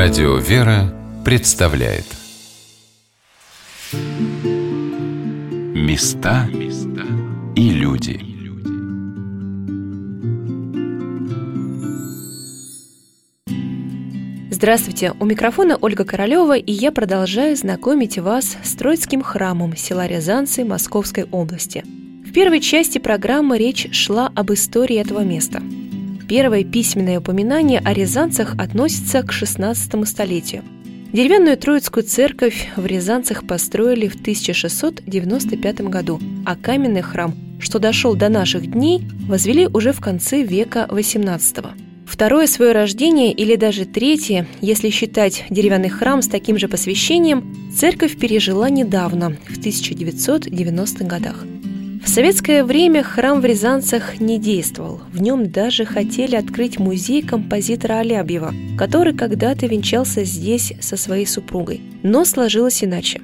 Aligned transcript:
Радио 0.00 0.36
«Вера» 0.36 0.94
представляет. 1.24 2.04
Места 5.74 6.48
и 7.56 7.70
люди. 7.70 8.20
Здравствуйте, 14.52 15.14
у 15.18 15.24
микрофона 15.24 15.76
Ольга 15.80 16.04
Королева, 16.04 16.56
и 16.56 16.70
я 16.70 16.92
продолжаю 16.92 17.56
знакомить 17.56 18.18
вас 18.18 18.56
с 18.62 18.74
Троицким 18.74 19.22
храмом 19.22 19.76
села 19.76 20.06
Рязанцы 20.06 20.64
Московской 20.64 21.24
области. 21.24 21.82
В 22.24 22.32
первой 22.32 22.60
части 22.60 22.98
программы 22.98 23.58
речь 23.58 23.92
шла 23.92 24.30
об 24.32 24.52
истории 24.52 24.96
этого 24.96 25.24
места– 25.24 25.60
Первое 26.28 26.62
письменное 26.62 27.20
упоминание 27.20 27.80
о 27.82 27.94
рязанцах 27.94 28.54
относится 28.58 29.22
к 29.22 29.32
XVI 29.32 30.04
столетию. 30.04 30.62
Деревянную 31.10 31.56
Троицкую 31.56 32.04
церковь 32.04 32.68
в 32.76 32.84
Рязанцах 32.84 33.46
построили 33.46 34.08
в 34.08 34.14
1695 34.14 35.80
году, 35.88 36.20
а 36.44 36.54
каменный 36.54 37.00
храм, 37.00 37.34
что 37.58 37.78
дошел 37.78 38.14
до 38.14 38.28
наших 38.28 38.70
дней, 38.70 39.08
возвели 39.26 39.66
уже 39.68 39.92
в 39.92 40.00
конце 40.00 40.42
века 40.42 40.86
XVIII. 40.90 41.70
Второе 42.06 42.46
свое 42.46 42.72
рождение 42.72 43.32
или 43.32 43.56
даже 43.56 43.86
третье, 43.86 44.46
если 44.60 44.90
считать 44.90 45.44
деревянный 45.48 45.88
храм 45.88 46.20
с 46.20 46.28
таким 46.28 46.58
же 46.58 46.68
посвящением, 46.68 47.72
церковь 47.74 48.18
пережила 48.18 48.68
недавно, 48.68 49.34
в 49.48 49.58
1990-х 49.58 51.04
годах– 51.06 51.46
в 52.08 52.10
советское 52.10 52.64
время 52.64 53.02
храм 53.02 53.42
в 53.42 53.44
Рязанцах 53.44 54.18
не 54.18 54.38
действовал. 54.38 55.02
В 55.12 55.20
нем 55.20 55.50
даже 55.50 55.84
хотели 55.84 56.36
открыть 56.36 56.78
музей 56.78 57.20
композитора 57.20 57.98
Алябьева, 57.98 58.54
который 58.78 59.12
когда-то 59.12 59.66
венчался 59.66 60.24
здесь 60.24 60.72
со 60.80 60.96
своей 60.96 61.26
супругой. 61.26 61.82
Но 62.02 62.24
сложилось 62.24 62.82
иначе. 62.82 63.20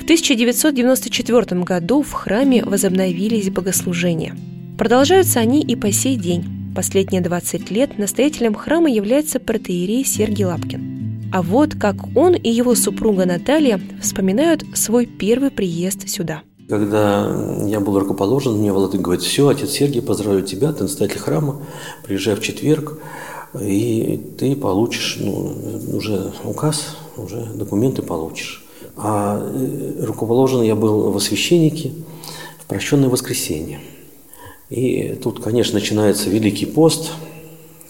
В 0.00 0.04
1994 0.04 1.60
году 1.60 2.00
в 2.00 2.12
храме 2.12 2.64
возобновились 2.64 3.50
богослужения. 3.50 4.34
Продолжаются 4.78 5.38
они 5.38 5.60
и 5.60 5.76
по 5.76 5.92
сей 5.92 6.16
день. 6.16 6.72
Последние 6.74 7.20
20 7.20 7.70
лет 7.70 7.98
настоятелем 7.98 8.54
храма 8.54 8.90
является 8.90 9.40
протеерей 9.40 10.06
Сергий 10.06 10.46
Лапкин. 10.46 11.28
А 11.34 11.42
вот 11.42 11.74
как 11.74 11.96
он 12.16 12.32
и 12.32 12.48
его 12.48 12.76
супруга 12.76 13.26
Наталья 13.26 13.78
вспоминают 14.00 14.64
свой 14.72 15.04
первый 15.04 15.50
приезд 15.50 16.08
сюда– 16.08 16.40
когда 16.72 17.30
я 17.66 17.80
был 17.80 17.98
рукоположен, 17.98 18.54
мне 18.54 18.72
Владыка 18.72 19.02
говорит, 19.02 19.22
все, 19.22 19.46
отец 19.46 19.72
Сергий, 19.72 20.00
поздравляю 20.00 20.42
тебя, 20.42 20.72
ты 20.72 20.84
настоятель 20.84 21.18
храма, 21.18 21.60
приезжай 22.02 22.34
в 22.34 22.40
четверг, 22.40 22.98
и 23.60 24.18
ты 24.38 24.56
получишь 24.56 25.18
ну, 25.20 25.54
уже 25.92 26.32
указ, 26.44 26.96
уже 27.18 27.44
документы 27.54 28.00
получишь. 28.00 28.64
А 28.96 29.38
э, 29.38 30.02
рукоположен 30.02 30.62
я 30.62 30.74
был 30.74 31.10
в 31.10 31.16
освященнике 31.18 31.92
в 32.60 32.64
прощенное 32.64 33.10
воскресенье. 33.10 33.80
И 34.70 35.20
тут, 35.22 35.44
конечно, 35.44 35.74
начинается 35.74 36.30
Великий 36.30 36.64
пост. 36.64 37.12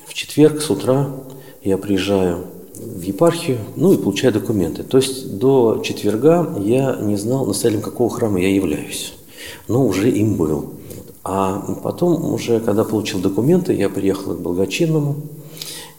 В 0.09 0.13
четверг 0.13 0.61
с 0.61 0.69
утра 0.71 1.09
я 1.63 1.79
приезжаю 1.79 2.47
в 2.85 3.03
епархию, 3.03 3.59
ну 3.77 3.93
и 3.93 3.97
получаю 3.97 4.33
документы. 4.33 4.83
То 4.83 4.99
есть 4.99 5.39
до 5.39 5.81
четверга 5.85 6.55
я 6.59 6.97
не 7.01 7.17
знал 7.17 7.47
настоятелем 7.47 7.83
какого 7.83 8.11
храма 8.11 8.41
я 8.41 8.55
являюсь, 8.55 9.15
но 9.69 9.87
уже 9.87 10.11
им 10.11 10.37
был. 10.37 10.75
А 11.25 11.77
потом 11.83 12.33
уже, 12.33 12.61
когда 12.61 12.85
получил 12.85 13.21
документы, 13.21 13.75
я 13.75 13.89
приехал 13.89 14.35
к 14.35 14.41
благочинному, 14.41 15.17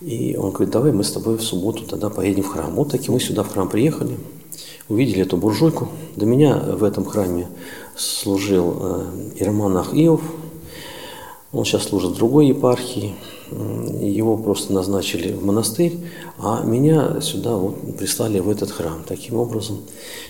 и 0.02 0.36
он 0.38 0.52
говорит, 0.52 0.74
давай 0.74 0.92
мы 0.92 1.04
с 1.04 1.12
тобой 1.12 1.38
в 1.38 1.44
субботу 1.44 1.84
тогда 1.84 2.10
поедем 2.10 2.44
в 2.44 2.48
храм. 2.48 2.76
Вот 2.76 2.92
таки 2.92 3.10
мы 3.10 3.22
сюда 3.22 3.44
в 3.44 3.54
храм 3.54 3.70
приехали, 3.70 4.18
увидели 4.90 5.22
эту 5.22 5.38
буржуйку. 5.38 5.88
До 6.18 6.26
меня 6.26 6.58
в 6.58 6.84
этом 6.84 7.06
храме 7.06 7.48
служил 7.96 8.76
э, 8.80 9.06
иеромонах 9.38 9.94
Иов, 9.94 10.22
он 11.54 11.66
сейчас 11.66 11.84
служит 11.84 12.12
в 12.12 12.16
другой 12.16 12.48
епархии 12.48 13.14
его 14.02 14.38
просто 14.38 14.74
назначили 14.74 15.32
в 15.34 15.46
монастырь, 15.46 15.98
а 16.38 16.64
меня 16.64 17.22
сюда 17.22 17.56
вот 17.56 17.98
прислали 17.98 18.40
в 18.40 18.50
этот 18.50 18.72
храм. 18.72 19.04
Таким 19.08 19.36
образом, 19.36 19.82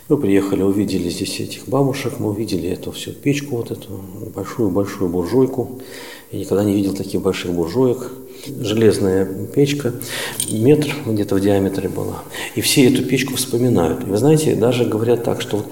мы 0.10 0.18
приехали, 0.18 0.64
увидели 0.64 1.10
здесь 1.10 1.40
этих 1.40 1.68
бабушек, 1.68 2.20
мы 2.20 2.30
увидели 2.30 2.70
эту 2.70 2.92
всю 2.92 3.12
печку, 3.12 3.58
вот 3.58 3.72
эту 3.72 4.02
большую-большую 4.36 5.10
буржуйку. 5.10 5.80
Я 6.32 6.40
никогда 6.40 6.64
не 6.64 6.74
видел 6.74 6.94
таких 6.94 7.22
больших 7.22 7.54
буржуек. 7.54 8.12
Железная 8.46 9.26
печка, 9.26 9.94
метр 10.52 10.94
где-то 11.06 11.36
в 11.36 11.40
диаметре 11.40 11.88
была. 11.88 12.24
И 12.56 12.62
все 12.62 12.88
эту 12.92 13.04
печку 13.04 13.36
вспоминают. 13.36 14.04
И 14.04 14.10
вы 14.10 14.18
знаете, 14.18 14.56
даже 14.56 14.86
говорят 14.86 15.24
так, 15.24 15.42
что 15.42 15.64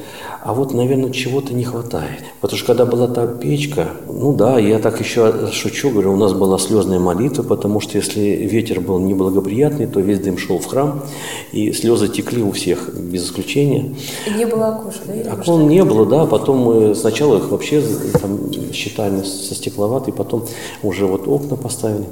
а 0.43 0.55
вот, 0.55 0.73
наверное, 0.73 1.11
чего-то 1.11 1.53
не 1.53 1.63
хватает. 1.63 2.23
Потому 2.39 2.57
что 2.57 2.67
когда 2.67 2.85
была 2.85 3.07
та 3.07 3.27
печка, 3.27 3.89
ну 4.07 4.33
да, 4.33 4.57
я 4.57 4.79
так 4.79 4.99
еще 4.99 5.51
шучу, 5.51 5.91
говорю, 5.91 6.13
у 6.13 6.15
нас 6.15 6.33
была 6.33 6.57
слезная 6.57 6.97
молитва, 6.97 7.43
потому 7.43 7.79
что 7.79 7.97
если 7.97 8.21
ветер 8.21 8.81
был 8.81 8.97
неблагоприятный, 8.99 9.85
то 9.85 9.99
весь 9.99 10.19
дым 10.19 10.39
шел 10.39 10.57
в 10.57 10.65
храм, 10.65 11.03
и 11.51 11.71
слезы 11.73 12.07
текли 12.07 12.41
у 12.41 12.51
всех, 12.51 12.91
без 12.95 13.25
исключения. 13.25 13.93
И 14.25 14.31
не 14.31 14.45
было 14.45 14.69
окошек, 14.69 15.03
да? 15.05 15.33
Окон 15.33 15.67
не 15.67 15.83
было, 15.83 16.07
да, 16.07 16.25
потом 16.25 16.57
мы 16.57 16.95
сначала 16.95 17.37
их 17.37 17.51
вообще 17.51 17.83
там, 18.19 18.39
считали 18.73 19.21
со 19.21 19.53
стекловатой, 19.53 20.11
потом 20.11 20.47
уже 20.81 21.05
вот 21.05 21.27
окна 21.27 21.55
поставили. 21.55 22.05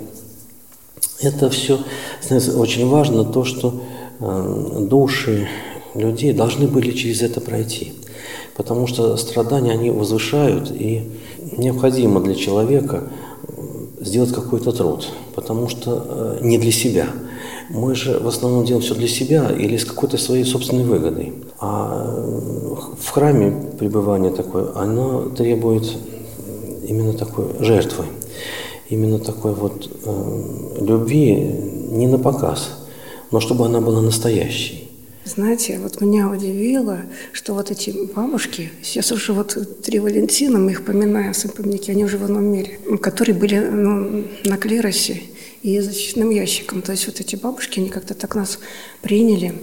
Это 1.21 1.49
все, 1.49 1.79
знаете, 2.21 2.51
очень 2.51 2.87
важно 2.87 3.25
то, 3.25 3.43
что 3.43 3.81
э, 4.19 4.85
души 4.89 5.49
людей 5.93 6.33
должны 6.33 6.67
были 6.67 6.91
через 6.91 7.21
это 7.21 7.41
пройти. 7.41 7.93
Потому 8.55 8.87
что 8.87 9.17
страдания, 9.17 9.71
они 9.71 9.91
возвышают, 9.91 10.71
и 10.71 11.09
необходимо 11.57 12.21
для 12.21 12.35
человека 12.35 13.09
сделать 13.99 14.31
какой-то 14.33 14.71
труд, 14.71 15.07
потому 15.35 15.67
что 15.67 16.05
э, 16.07 16.37
не 16.41 16.57
для 16.57 16.71
себя. 16.71 17.07
Мы 17.69 17.95
же 17.95 18.19
в 18.19 18.27
основном 18.27 18.65
делаем 18.65 18.83
все 18.83 18.95
для 18.95 19.07
себя 19.07 19.51
или 19.51 19.77
с 19.77 19.85
какой-то 19.85 20.17
своей 20.17 20.45
собственной 20.45 20.83
выгодой. 20.83 21.33
А 21.59 22.15
э, 22.15 22.75
в 22.99 23.09
храме 23.09 23.71
пребывание 23.77 24.31
такое, 24.31 24.69
оно 24.75 25.29
требует 25.29 25.97
именно 26.87 27.13
такой 27.13 27.45
жертвы, 27.59 28.05
именно 28.89 29.19
такой 29.19 29.53
вот 29.53 29.89
э, 30.03 30.81
любви 30.81 31.35
не 31.35 32.07
на 32.07 32.17
показ, 32.17 32.87
но 33.31 33.39
чтобы 33.39 33.65
она 33.65 33.81
была 33.81 34.01
настоящей. 34.01 34.89
Знаете, 35.25 35.79
вот 35.79 36.01
меня 36.01 36.27
удивило, 36.27 37.01
что 37.33 37.53
вот 37.53 37.69
эти 37.69 37.93
бабушки, 38.15 38.71
сейчас 38.81 39.11
уже 39.11 39.33
вот 39.33 39.55
три 39.83 39.99
Валентина, 39.99 40.57
мы 40.57 40.71
их 40.71 40.85
поминаем 40.85 41.33
памятнике, 41.55 41.91
они 41.91 42.03
уже 42.03 42.17
в 42.17 42.23
одном 42.23 42.45
мире, 42.45 42.79
которые 42.99 43.35
были 43.35 43.59
ну, 43.59 44.23
на 44.45 44.57
клиросе 44.57 45.21
и 45.61 45.79
защитным 45.81 46.31
ящиком. 46.31 46.81
То 46.81 46.93
есть 46.93 47.05
вот 47.05 47.19
эти 47.19 47.35
бабушки, 47.35 47.79
они 47.79 47.89
как-то 47.89 48.15
так 48.15 48.33
нас 48.33 48.59
приняли. 49.01 49.53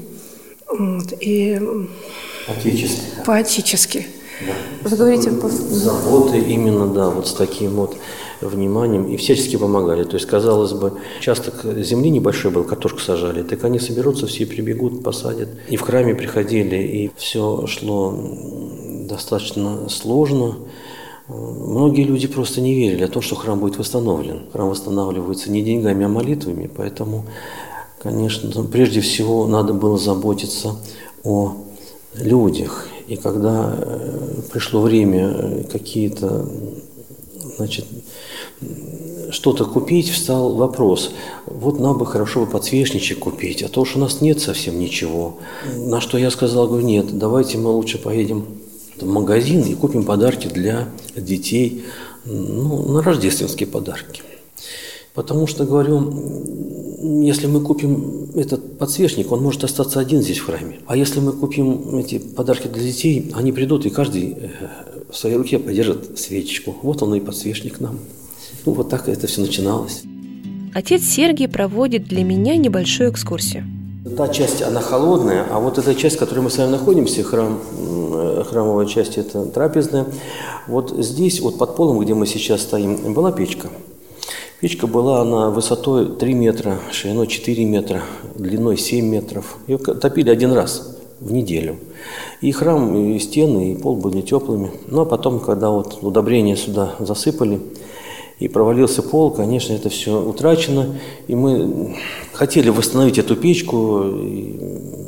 Вот, 0.68 1.12
и 1.20 1.60
Отечески. 2.46 3.00
По-отечески. 3.24 4.06
Да. 4.46 4.88
Вы 4.88 4.96
говорите... 4.96 5.30
Заботы 5.30 6.38
именно, 6.38 6.86
да, 6.86 7.10
вот 7.10 7.26
с 7.26 7.32
таким 7.32 7.72
вот 7.72 7.96
вниманием 8.40 9.06
и 9.06 9.16
всячески 9.16 9.56
помогали. 9.56 10.04
То 10.04 10.14
есть, 10.14 10.26
казалось 10.26 10.72
бы, 10.72 10.92
участок 11.18 11.64
земли 11.82 12.10
небольшой 12.10 12.50
был, 12.50 12.64
картошку 12.64 13.00
сажали, 13.00 13.42
так 13.42 13.64
они 13.64 13.78
соберутся, 13.78 14.26
все 14.26 14.46
прибегут, 14.46 15.02
посадят. 15.02 15.48
И 15.68 15.76
в 15.76 15.82
храме 15.82 16.14
приходили, 16.14 16.76
и 16.76 17.10
все 17.16 17.66
шло 17.66 18.14
достаточно 19.08 19.88
сложно. 19.88 20.56
Многие 21.28 22.04
люди 22.04 22.28
просто 22.28 22.60
не 22.60 22.74
верили 22.74 23.02
о 23.02 23.08
том, 23.08 23.22
что 23.22 23.34
храм 23.34 23.58
будет 23.58 23.78
восстановлен. 23.78 24.42
Храм 24.52 24.68
восстанавливается 24.68 25.50
не 25.50 25.62
деньгами, 25.62 26.04
а 26.04 26.08
молитвами, 26.08 26.70
поэтому, 26.74 27.24
конечно, 28.00 28.62
прежде 28.64 29.00
всего 29.00 29.46
надо 29.46 29.72
было 29.72 29.98
заботиться 29.98 30.76
о 31.24 31.56
людях. 32.14 32.88
И 33.08 33.16
когда 33.16 33.74
э, 33.76 34.40
пришло 34.52 34.80
время 34.80 35.28
э, 35.28 35.64
какие-то 35.70 36.46
значит, 37.56 37.86
что-то 39.30 39.64
купить, 39.64 40.08
встал 40.08 40.54
вопрос, 40.54 41.10
вот 41.46 41.80
нам 41.80 41.98
бы 41.98 42.06
хорошо 42.06 42.44
бы 42.44 42.50
подсвечничек 42.50 43.18
купить, 43.18 43.62
а 43.62 43.68
то 43.68 43.82
уж 43.82 43.96
у 43.96 43.98
нас 43.98 44.20
нет 44.20 44.40
совсем 44.40 44.78
ничего. 44.78 45.38
На 45.76 46.00
что 46.00 46.18
я 46.18 46.30
сказал, 46.30 46.68
говорю, 46.68 46.86
нет, 46.86 47.18
давайте 47.18 47.58
мы 47.58 47.70
лучше 47.70 47.98
поедем 47.98 48.46
в 49.00 49.06
магазин 49.06 49.62
и 49.62 49.74
купим 49.74 50.04
подарки 50.04 50.46
для 50.46 50.88
детей, 51.14 51.84
ну, 52.24 52.82
на 52.88 53.02
рождественские 53.02 53.66
подарки. 53.66 54.22
Потому 55.14 55.46
что, 55.46 55.64
говорю, 55.64 56.12
если 57.22 57.46
мы 57.46 57.62
купим 57.62 58.30
этот 58.34 58.78
подсвечник, 58.78 59.32
он 59.32 59.42
может 59.42 59.64
остаться 59.64 59.98
один 59.98 60.20
здесь 60.20 60.38
в 60.38 60.44
храме. 60.44 60.80
А 60.86 60.96
если 60.96 61.20
мы 61.20 61.32
купим 61.32 61.96
эти 61.96 62.18
подарки 62.18 62.68
для 62.68 62.82
детей, 62.82 63.30
они 63.34 63.52
придут, 63.52 63.86
и 63.86 63.90
каждый 63.90 64.36
э, 64.38 64.48
в 65.10 65.16
своей 65.16 65.36
руке 65.36 65.58
подержит 65.58 66.18
свечечку. 66.18 66.76
Вот 66.82 67.02
он 67.02 67.14
и 67.14 67.20
подсвечник 67.20 67.80
нам. 67.80 67.98
Ну, 68.66 68.72
вот 68.72 68.90
так 68.90 69.08
это 69.08 69.28
все 69.28 69.40
начиналось. 69.42 70.02
Отец 70.74 71.02
Сергий 71.04 71.48
проводит 71.48 72.04
для 72.04 72.24
меня 72.24 72.56
небольшую 72.56 73.12
экскурсию. 73.12 73.64
Та 74.16 74.28
часть, 74.28 74.60
она 74.60 74.80
холодная, 74.80 75.46
а 75.50 75.60
вот 75.60 75.78
эта 75.78 75.94
часть, 75.94 76.16
в 76.16 76.18
которой 76.18 76.40
мы 76.40 76.50
с 76.50 76.58
вами 76.58 76.70
находимся, 76.70 77.22
храм, 77.22 77.60
храмовая 78.44 78.86
часть, 78.86 79.18
это 79.18 79.46
трапезная, 79.46 80.06
вот 80.66 80.94
здесь, 80.98 81.40
вот 81.40 81.58
под 81.58 81.76
полом, 81.76 81.98
где 82.00 82.14
мы 82.14 82.26
сейчас 82.26 82.62
стоим, 82.62 83.14
была 83.14 83.32
печка. 83.32 83.68
Печка 84.60 84.86
была, 84.86 85.22
она 85.22 85.50
высотой 85.50 86.16
3 86.16 86.34
метра, 86.34 86.78
шириной 86.90 87.26
4 87.26 87.64
метра, 87.64 88.02
длиной 88.34 88.76
7 88.76 89.04
метров. 89.04 89.58
Ее 89.66 89.78
топили 89.78 90.30
один 90.30 90.52
раз 90.52 90.96
в 91.20 91.32
неделю. 91.32 91.76
И 92.40 92.52
храм, 92.52 92.96
и 92.96 93.18
стены, 93.18 93.72
и 93.72 93.76
пол 93.76 93.96
были 93.96 94.22
теплыми. 94.22 94.70
Ну, 94.88 95.02
а 95.02 95.04
потом, 95.04 95.40
когда 95.40 95.70
вот 95.70 95.98
удобрения 96.02 96.56
сюда 96.56 96.94
засыпали, 96.98 97.60
и 98.38 98.48
провалился 98.48 99.02
пол, 99.02 99.30
конечно, 99.30 99.72
это 99.72 99.88
все 99.88 100.20
утрачено. 100.20 100.94
И 101.26 101.34
мы 101.34 101.96
хотели 102.32 102.68
восстановить 102.68 103.18
эту 103.18 103.34
печку, 103.34 104.04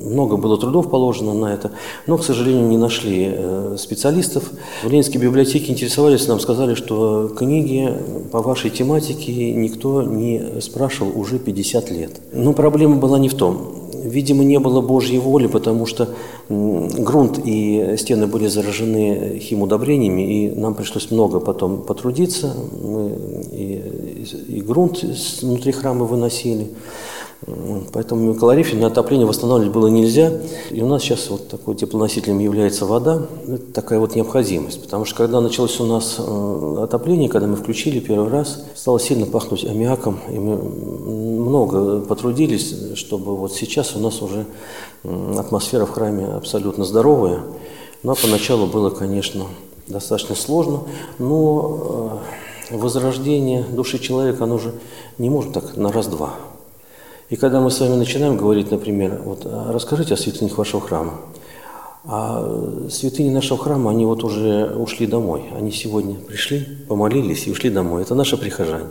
много 0.09 0.37
было 0.37 0.59
трудов 0.59 0.91
положено 0.91 1.35
на 1.35 1.53
это, 1.53 1.73
но, 2.07 2.17
к 2.17 2.25
сожалению, 2.25 2.67
не 2.69 2.79
нашли 2.79 3.31
э, 3.31 3.77
специалистов. 3.79 4.51
В 4.83 4.89
Ленинской 4.89 5.21
библиотеке 5.21 5.71
интересовались, 5.71 6.27
нам 6.27 6.41
сказали, 6.41 6.75
что 6.75 7.29
книги 7.29 7.93
по 8.33 8.41
вашей 8.41 8.71
тематике 8.71 9.53
никто 9.53 10.03
не 10.03 10.61
спрашивал 10.61 11.19
уже 11.21 11.39
50 11.39 11.91
лет. 11.91 12.21
Но 12.33 12.55
проблема 12.55 12.97
была 12.97 13.19
не 13.19 13.29
в 13.29 13.35
том. 13.35 13.75
Видимо, 14.05 14.45
не 14.45 14.59
было 14.59 14.81
Божьей 14.81 15.19
воли, 15.19 15.49
потому 15.49 15.85
что 15.85 16.09
грунт 16.49 17.41
и 17.45 17.97
стены 17.99 18.27
были 18.27 18.47
заражены 18.47 19.39
химудобрениями, 19.39 20.23
и 20.23 20.51
нам 20.55 20.75
пришлось 20.75 21.11
много 21.11 21.41
потом 21.41 21.83
потрудиться. 21.83 22.55
Мы 22.83 23.18
и, 23.53 24.27
и 24.49 24.61
грунт 24.61 25.03
внутри 25.43 25.73
храма 25.73 26.05
выносили. 26.05 26.69
Поэтому 27.93 28.35
калориферное 28.35 28.89
отопление 28.89 29.27
восстанавливать 29.27 29.73
было 29.73 29.87
нельзя. 29.87 30.33
И 30.71 30.83
у 30.83 30.87
нас 30.87 31.03
сейчас 31.03 31.31
вот 31.31 31.49
такой 31.49 31.77
теплоносителем 31.77 32.41
является 32.41 32.85
вода. 32.85 33.27
Это 33.47 33.73
такая 33.73 34.01
вот 34.01 34.17
необходимость. 34.17 34.83
Потому 34.83 35.05
что 35.05 35.17
когда 35.17 35.41
началось 35.41 35.79
у 35.79 35.87
нас 35.87 36.17
э, 36.19 36.77
отопление, 36.83 37.29
когда 37.29 37.47
мы 37.47 37.55
включили 37.55 38.01
первый 38.01 38.29
раз, 38.29 38.65
стало 38.75 38.99
сильно 38.99 39.25
пахнуть 39.25 39.65
аммиаком. 39.65 40.19
И 40.29 40.39
мы 40.39 40.57
много 40.57 42.01
потрудились, 42.01 42.75
чтобы 42.97 43.37
вот 43.37 43.53
сейчас 43.53 43.95
у 43.95 44.01
нас 44.01 44.21
уже 44.21 44.45
атмосфера 45.39 45.87
в 45.87 45.93
храме 45.93 46.27
абсолютно 46.27 46.85
здоровая. 46.85 47.43
Но 48.03 48.17
поначалу 48.17 48.67
было, 48.67 48.91
конечно, 48.91 49.45
достаточно 49.87 50.35
сложно. 50.35 50.83
Но 51.21 52.21
э, 52.25 52.38
возрождение 52.71 53.63
души 53.63 53.99
человека, 53.99 54.45
оно 54.45 54.59
же 54.59 54.75
не 55.19 55.31
может 55.31 55.53
так 55.53 55.77
на 55.77 55.93
раз-два. 55.93 56.35
И 57.31 57.37
когда 57.37 57.61
мы 57.61 57.71
с 57.71 57.81
вами 57.81 57.95
начинаем 57.95 58.37
говорить, 58.37 58.71
например, 58.71 59.21
вот 59.25 59.43
«А 59.45 59.73
расскажите 59.73 60.15
о 60.15 60.17
святынях 60.17 60.57
вашего 60.57 60.81
храма, 60.81 61.15
а 62.05 62.89
святыни 62.91 63.31
нашего 63.31 63.59
храма, 63.59 63.91
они 63.91 64.07
вот 64.07 64.25
уже 64.25 64.75
ушли 64.77 65.07
домой. 65.07 65.45
Они 65.55 65.71
сегодня 65.71 66.15
пришли, 66.15 66.67
помолились 66.89 67.47
и 67.47 67.51
ушли 67.51 67.69
домой. 67.69 68.03
Это 68.03 68.15
наши 68.15 68.39
прихожане. 68.39 68.87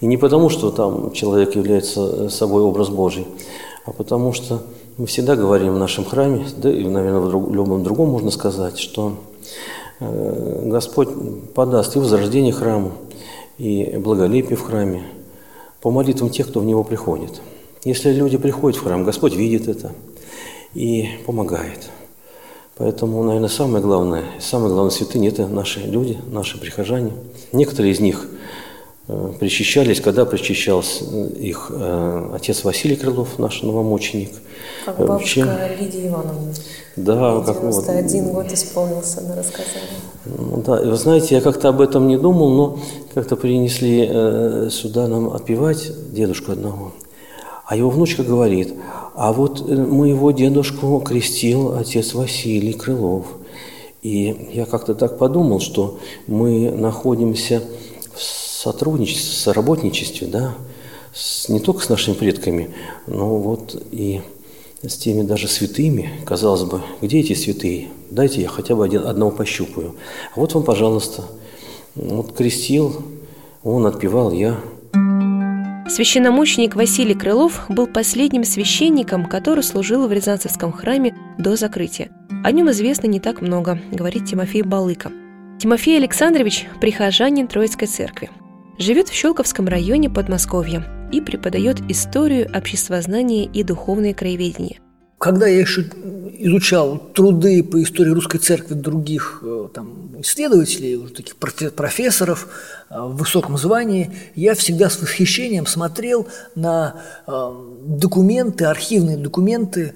И 0.00 0.06
не 0.06 0.18
потому, 0.18 0.50
что 0.50 0.70
там 0.70 1.12
человек 1.12 1.56
является 1.56 2.28
собой 2.28 2.62
образ 2.62 2.90
Божий, 2.90 3.26
а 3.86 3.92
потому 3.92 4.32
что 4.32 4.62
мы 4.98 5.06
всегда 5.06 5.36
говорим 5.36 5.74
в 5.74 5.78
нашем 5.78 6.04
храме, 6.04 6.46
да 6.56 6.70
и, 6.70 6.84
наверное, 6.84 7.20
в 7.20 7.30
друг, 7.30 7.50
любом 7.50 7.82
другом 7.82 8.10
можно 8.10 8.30
сказать, 8.30 8.78
что 8.78 9.12
э, 9.12 9.48
Господь 10.00 11.08
подаст 11.54 11.96
и 11.96 11.98
возрождение 11.98 12.52
храму, 12.52 12.92
и 13.58 13.96
благолепие 13.98 14.56
в 14.56 14.62
храме– 14.62 15.04
по 15.80 15.90
молитвам 15.90 16.30
тех, 16.30 16.48
кто 16.48 16.60
в 16.60 16.64
него 16.64 16.84
приходит. 16.84 17.40
Если 17.84 18.12
люди 18.12 18.36
приходят 18.36 18.78
в 18.78 18.82
храм, 18.82 19.04
Господь 19.04 19.34
видит 19.34 19.68
это 19.68 19.92
и 20.74 21.08
помогает. 21.26 21.90
Поэтому, 22.76 23.22
наверное, 23.22 23.48
самое 23.48 23.82
главное, 23.82 24.24
самое 24.40 24.72
главное 24.72 24.90
святыни– 24.90 25.28
это 25.30 25.46
наши 25.46 25.80
люди, 25.80 26.18
наши 26.30 26.60
прихожане. 26.60 27.12
Некоторые 27.52 27.92
из 27.92 28.00
них 28.00 28.28
э, 28.30 28.36
причащались, 29.40 30.00
когда 30.02 30.26
причащался 30.26 31.04
их 31.04 31.70
э, 31.70 32.30
отец 32.34 32.62
Василий 32.64 32.96
Крылов, 32.96 33.38
наш 33.38 33.62
новомученик. 33.62 34.30
Как 34.84 34.98
бабушка 34.98 35.26
Чем... 35.26 35.48
Лидия 35.80 36.08
Ивановна. 36.08 36.52
Да, 36.96 37.42
как 37.46 37.62
вот. 37.62 37.88
один 37.88 38.32
год 38.32 38.52
исполнился, 38.52 39.20
она 39.20 39.36
рассказала. 39.36 39.86
Ну, 40.26 40.62
да, 40.66 40.82
и 40.82 40.86
вы 40.86 40.96
знаете, 40.96 41.36
я 41.36 41.40
как-то 41.40 41.70
об 41.70 41.80
этом 41.80 42.06
не 42.06 42.18
думал, 42.18 42.50
но 42.50 42.78
как-то 43.14 43.36
принесли 43.36 44.06
э, 44.10 44.68
сюда 44.70 45.08
нам 45.08 45.30
отпевать 45.30 45.90
дедушку 46.12 46.52
одного. 46.52 46.92
А 47.64 47.76
его 47.76 47.88
внучка 47.88 48.22
говорит, 48.22 48.74
а 49.14 49.32
вот 49.32 49.66
э, 49.66 49.74
моего 49.74 50.32
дедушку 50.32 51.00
крестил 51.00 51.76
отец 51.76 52.12
Василий 52.12 52.74
Крылов. 52.74 53.26
И 54.02 54.50
я 54.52 54.66
как-то 54.66 54.94
так 54.94 55.16
подумал, 55.16 55.60
что 55.60 55.98
мы 56.26 56.70
находимся 56.70 57.62
в 58.14 58.47
сотрудничестве, 58.58 59.34
соработничестве, 59.34 60.26
да, 60.26 60.54
с, 61.14 61.48
не 61.48 61.60
только 61.60 61.82
с 61.82 61.88
нашими 61.88 62.14
предками, 62.14 62.74
но 63.06 63.36
вот 63.36 63.80
и 63.92 64.20
с 64.82 64.96
теми 64.96 65.22
даже 65.22 65.48
святыми, 65.48 66.10
казалось 66.24 66.64
бы, 66.64 66.82
где 67.00 67.20
эти 67.20 67.34
святые? 67.34 67.88
Дайте 68.10 68.42
я 68.42 68.48
хотя 68.48 68.74
бы 68.74 68.84
один, 68.84 69.06
одного 69.06 69.30
пощупаю. 69.30 69.94
Вот 70.34 70.54
вам, 70.54 70.64
пожалуйста, 70.64 71.24
вот 71.94 72.32
крестил, 72.32 73.02
он 73.62 73.86
отпевал, 73.86 74.32
я. 74.32 74.58
Священномученик 75.88 76.74
Василий 76.74 77.14
Крылов 77.14 77.64
был 77.68 77.86
последним 77.86 78.44
священником, 78.44 79.26
который 79.26 79.62
служил 79.62 80.06
в 80.06 80.12
Рязанцевском 80.12 80.72
храме 80.72 81.14
до 81.38 81.56
закрытия. 81.56 82.10
О 82.44 82.50
нем 82.50 82.70
известно 82.70 83.06
не 83.06 83.20
так 83.20 83.40
много, 83.40 83.80
говорит 83.92 84.26
Тимофей 84.26 84.62
Балыка. 84.62 85.12
Тимофей 85.60 85.96
Александрович– 85.96 86.66
прихожанин 86.80 87.48
Троицкой 87.48 87.88
церкви. 87.88 88.30
Живет 88.78 89.08
в 89.08 89.12
Щелковском 89.12 89.66
районе 89.66 90.08
Подмосковья 90.08 90.86
и 91.10 91.20
преподает 91.20 91.78
историю, 91.88 92.48
обществознание 92.56 93.44
и 93.44 93.64
духовное 93.64 94.14
краеведение. 94.14 94.78
Когда 95.18 95.48
я 95.48 95.58
еще 95.58 95.84
изучал 96.38 96.96
труды 96.96 97.64
по 97.64 97.82
истории 97.82 98.10
русской 98.10 98.38
церкви 98.38 98.74
других 98.74 99.40
э, 99.42 99.68
там, 99.74 100.20
исследователей, 100.20 100.94
уже 100.94 101.12
таких 101.12 101.34
профессоров 101.34 102.46
э, 102.88 102.94
в 103.00 103.16
высоком 103.16 103.58
звании, 103.58 104.12
я 104.36 104.54
всегда 104.54 104.88
с 104.88 105.02
восхищением 105.02 105.66
смотрел 105.66 106.28
на 106.54 107.02
э, 107.26 107.52
документы, 107.82 108.66
архивные 108.66 109.16
документы, 109.16 109.94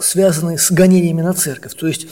связанные 0.00 0.56
с 0.56 0.70
гонениями 0.70 1.20
на 1.20 1.32
церковь. 1.32 1.74
То 1.74 1.88
есть 1.88 2.06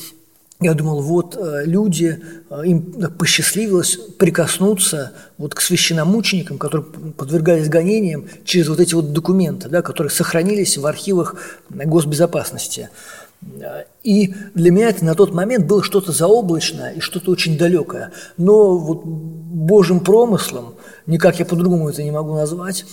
я 0.60 0.74
думал, 0.74 1.00
вот 1.00 1.36
э, 1.36 1.62
люди, 1.64 2.22
э, 2.50 2.62
им 2.66 2.82
посчастливилось 3.18 3.96
прикоснуться 4.18 5.12
вот 5.38 5.54
к 5.54 5.60
священномученикам, 5.62 6.58
которые 6.58 6.84
подвергались 7.16 7.70
гонениям 7.70 8.26
через 8.44 8.68
вот 8.68 8.78
эти 8.78 8.94
вот 8.94 9.12
документы, 9.12 9.70
да, 9.70 9.80
которые 9.80 10.10
сохранились 10.10 10.76
в 10.76 10.86
архивах 10.86 11.36
госбезопасности. 11.70 12.90
И 14.02 14.34
для 14.54 14.70
меня 14.70 14.90
это 14.90 15.02
на 15.02 15.14
тот 15.14 15.32
момент 15.32 15.64
было 15.64 15.82
что-то 15.82 16.12
заоблачное 16.12 16.92
и 16.92 17.00
что-то 17.00 17.30
очень 17.30 17.56
далекое. 17.56 18.12
Но 18.36 18.76
вот 18.76 19.02
Божьим 19.04 20.00
промыслом, 20.00 20.74
никак 21.06 21.38
я 21.38 21.46
по-другому 21.46 21.88
это 21.88 22.02
не 22.02 22.10
могу 22.10 22.34
назвать, 22.34 22.84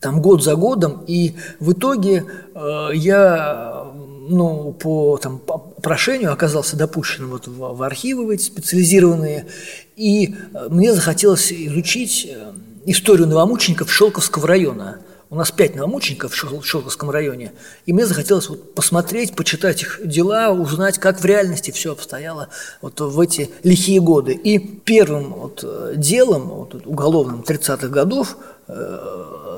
там 0.00 0.22
год 0.22 0.42
за 0.42 0.56
годом, 0.56 1.04
и 1.06 1.34
в 1.60 1.72
итоге 1.72 2.24
э, 2.54 2.88
я 2.94 3.92
ну, 4.28 4.72
по, 4.72 5.18
там, 5.18 5.38
по 5.38 5.73
прошению 5.84 6.32
оказался 6.32 6.76
допущен 6.76 7.28
вот 7.28 7.46
в, 7.46 7.76
в 7.76 7.82
архивы 7.82 8.26
в 8.26 8.30
эти 8.30 8.42
специализированные, 8.42 9.46
и 9.94 10.34
э, 10.34 10.68
мне 10.70 10.92
захотелось 10.92 11.52
изучить 11.52 12.26
э, 12.28 12.52
историю 12.86 13.28
новомучеников 13.28 13.92
Шелковского 13.92 14.48
района. 14.48 14.98
У 15.30 15.36
нас 15.36 15.50
пять 15.50 15.74
новомучеников 15.74 16.32
в 16.32 16.64
Шелковском 16.64 17.10
районе, 17.10 17.52
и 17.86 17.92
мне 17.92 18.06
захотелось 18.06 18.48
вот 18.48 18.74
посмотреть, 18.74 19.34
почитать 19.34 19.82
их 19.82 20.00
дела, 20.04 20.50
узнать, 20.50 20.98
как 20.98 21.20
в 21.20 21.24
реальности 21.24 21.70
все 21.70 21.92
обстояло 21.92 22.48
вот 22.80 23.00
в 23.00 23.20
эти 23.20 23.50
лихие 23.62 24.00
годы. 24.00 24.32
И 24.32 24.58
первым 24.58 25.34
вот 25.34 25.60
э, 25.62 25.94
делом 25.96 26.48
вот, 26.48 26.86
уголовным 26.86 27.42
30-х 27.46 27.88
годов, 27.88 28.36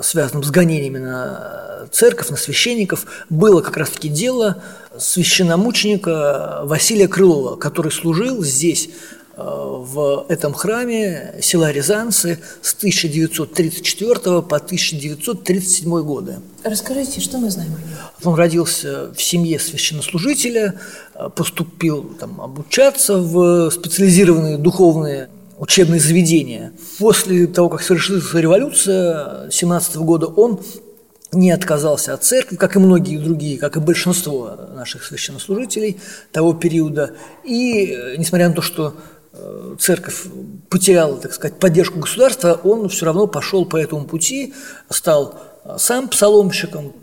связанным 0.03 0.43
с 0.43 0.51
гонениями 0.51 0.99
на 0.99 1.87
церковь, 1.93 2.31
на 2.31 2.37
священников, 2.37 3.07
было 3.31 3.61
как 3.61 3.77
раз-таки 3.77 4.09
дело 4.09 4.63
священномученика 4.99 6.61
Василия 6.65 7.09
Крылова, 7.09 7.57
который 7.57 7.93
служил 7.93 8.43
здесь, 8.43 8.89
э, 9.37 9.43
в 9.43 10.27
этом 10.29 10.55
храме 10.55 11.35
села 11.41 11.71
Рязанцы 11.71 12.39
с 12.63 12.75
1934 12.75 14.43
по 14.43 14.57
1937 14.59 16.03
годы. 16.03 16.37
Расскажите, 16.65 17.21
что 17.21 17.39
мы 17.39 17.51
знаем 17.51 17.73
о 17.75 17.79
нем? 17.79 17.99
Он 18.25 18.35
родился 18.35 19.13
в 19.15 19.23
семье 19.23 19.59
священнослужителя, 19.59 20.75
э, 21.15 21.29
поступил 21.35 22.05
там, 22.19 22.41
обучаться 22.41 23.19
в 23.19 23.71
специализированные 23.71 24.59
духовные 24.59 25.29
учебные 25.59 26.01
заведения. 26.01 26.73
После 26.99 27.47
того, 27.47 27.69
как 27.69 27.83
совершилась 27.83 28.33
революция 28.35 29.51
17 29.51 29.97
года, 29.97 30.27
он 30.27 30.61
не 31.37 31.51
отказался 31.51 32.15
от 32.15 32.25
церкви, 32.25 32.57
как 32.57 32.77
и 32.77 32.79
многие 32.79 33.19
другие, 33.19 33.59
как 33.59 33.77
и 33.77 33.81
большинство 33.81 34.57
наших 34.75 35.05
священнослужителей 35.05 36.01
того 36.33 36.55
периода. 36.55 37.13
И 37.45 37.93
э, 37.93 38.17
несмотря 38.17 38.49
на 38.49 38.55
то, 38.55 38.63
что 38.63 38.95
э, 39.33 39.77
церковь 39.79 40.25
потеряла, 40.69 41.19
так 41.19 41.35
сказать, 41.35 41.59
поддержку 41.59 41.99
государства, 41.99 42.59
он 42.65 42.89
все 42.89 43.07
равно 43.07 43.27
пошел 43.27 43.67
по 43.67 43.77
этому 43.77 44.05
пути, 44.05 44.55
стал 44.91 45.39
э, 45.65 45.77
сам 45.79 46.09
псаломщиком, 46.09 46.95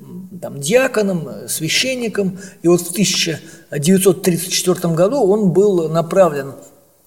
там, 0.41 0.59
диаконом, 0.59 1.47
священником. 1.47 2.39
И 2.63 2.67
вот 2.67 2.81
в 2.81 2.91
1934 2.91 4.93
году 4.93 5.23
он 5.23 5.51
был 5.51 5.89
направлен 5.89 6.53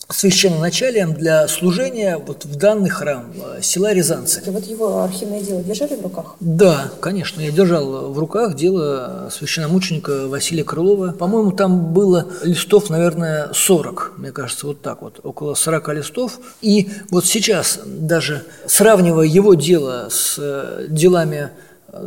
священноначалием 0.09 1.15
для 1.15 1.49
служения 1.49 2.17
вот 2.17 2.45
в 2.45 2.57
данный 2.57 2.91
храм 2.91 3.33
э, 3.35 3.61
села 3.61 3.93
Рязанцы. 3.93 4.41
И 4.47 4.51
вот 4.51 4.65
его 4.65 5.03
архивное 5.03 5.41
дело 5.41 5.63
держали 5.63 5.97
в 5.97 6.03
руках? 6.03 6.37
Да, 6.39 6.93
конечно, 7.01 7.41
я 7.41 7.51
держал 7.51 8.13
в 8.13 8.19
руках 8.19 8.55
дело 8.55 9.29
священномученика 9.33 10.29
Василия 10.29 10.63
Крылова. 10.63 11.11
По-моему, 11.13 11.51
там 11.51 11.93
было 11.93 12.29
листов, 12.43 12.89
наверное, 12.89 13.51
40, 13.53 14.13
мне 14.19 14.31
кажется, 14.31 14.69
вот 14.69 14.81
так 14.81 15.03
вот, 15.03 15.21
около 15.25 15.55
40 15.55 15.89
листов. 15.95 16.39
И 16.63 16.89
вот 17.11 17.27
сейчас, 17.27 17.81
даже 17.85 18.45
сравнивая 18.67 19.27
его 19.27 19.55
дело 19.55 20.07
с 20.09 20.37
э, 20.39 20.87
делами 20.89 21.51
э, 21.89 22.01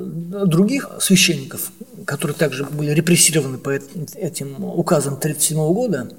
других 0.46 0.90
священников, 1.02 1.72
которые 2.06 2.36
также 2.36 2.64
были 2.64 2.92
репрессированы 2.92 3.58
по 3.58 3.72
этим 3.72 4.64
указам 4.64 5.16
1937 5.16 5.74
года, 5.74 6.10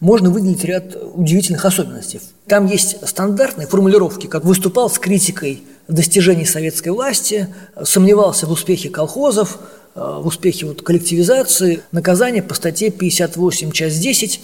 можно 0.00 0.30
выделить 0.30 0.64
ряд 0.64 0.96
удивительных 1.14 1.64
особенностей. 1.64 2.20
Там 2.46 2.66
есть 2.66 3.06
стандартные 3.06 3.66
формулировки, 3.66 4.26
как 4.26 4.44
выступал 4.44 4.90
с 4.90 4.98
критикой 4.98 5.62
достижений 5.88 6.44
советской 6.44 6.90
власти, 6.90 7.48
сомневался 7.82 8.46
в 8.46 8.52
успехе 8.52 8.90
колхозов, 8.90 9.58
э, 9.94 10.00
в 10.00 10.26
успехе 10.26 10.66
вот 10.66 10.82
коллективизации, 10.82 11.80
наказание 11.92 12.42
по 12.42 12.54
статье 12.54 12.90
58, 12.90 13.72
часть 13.72 14.00
10 14.00 14.40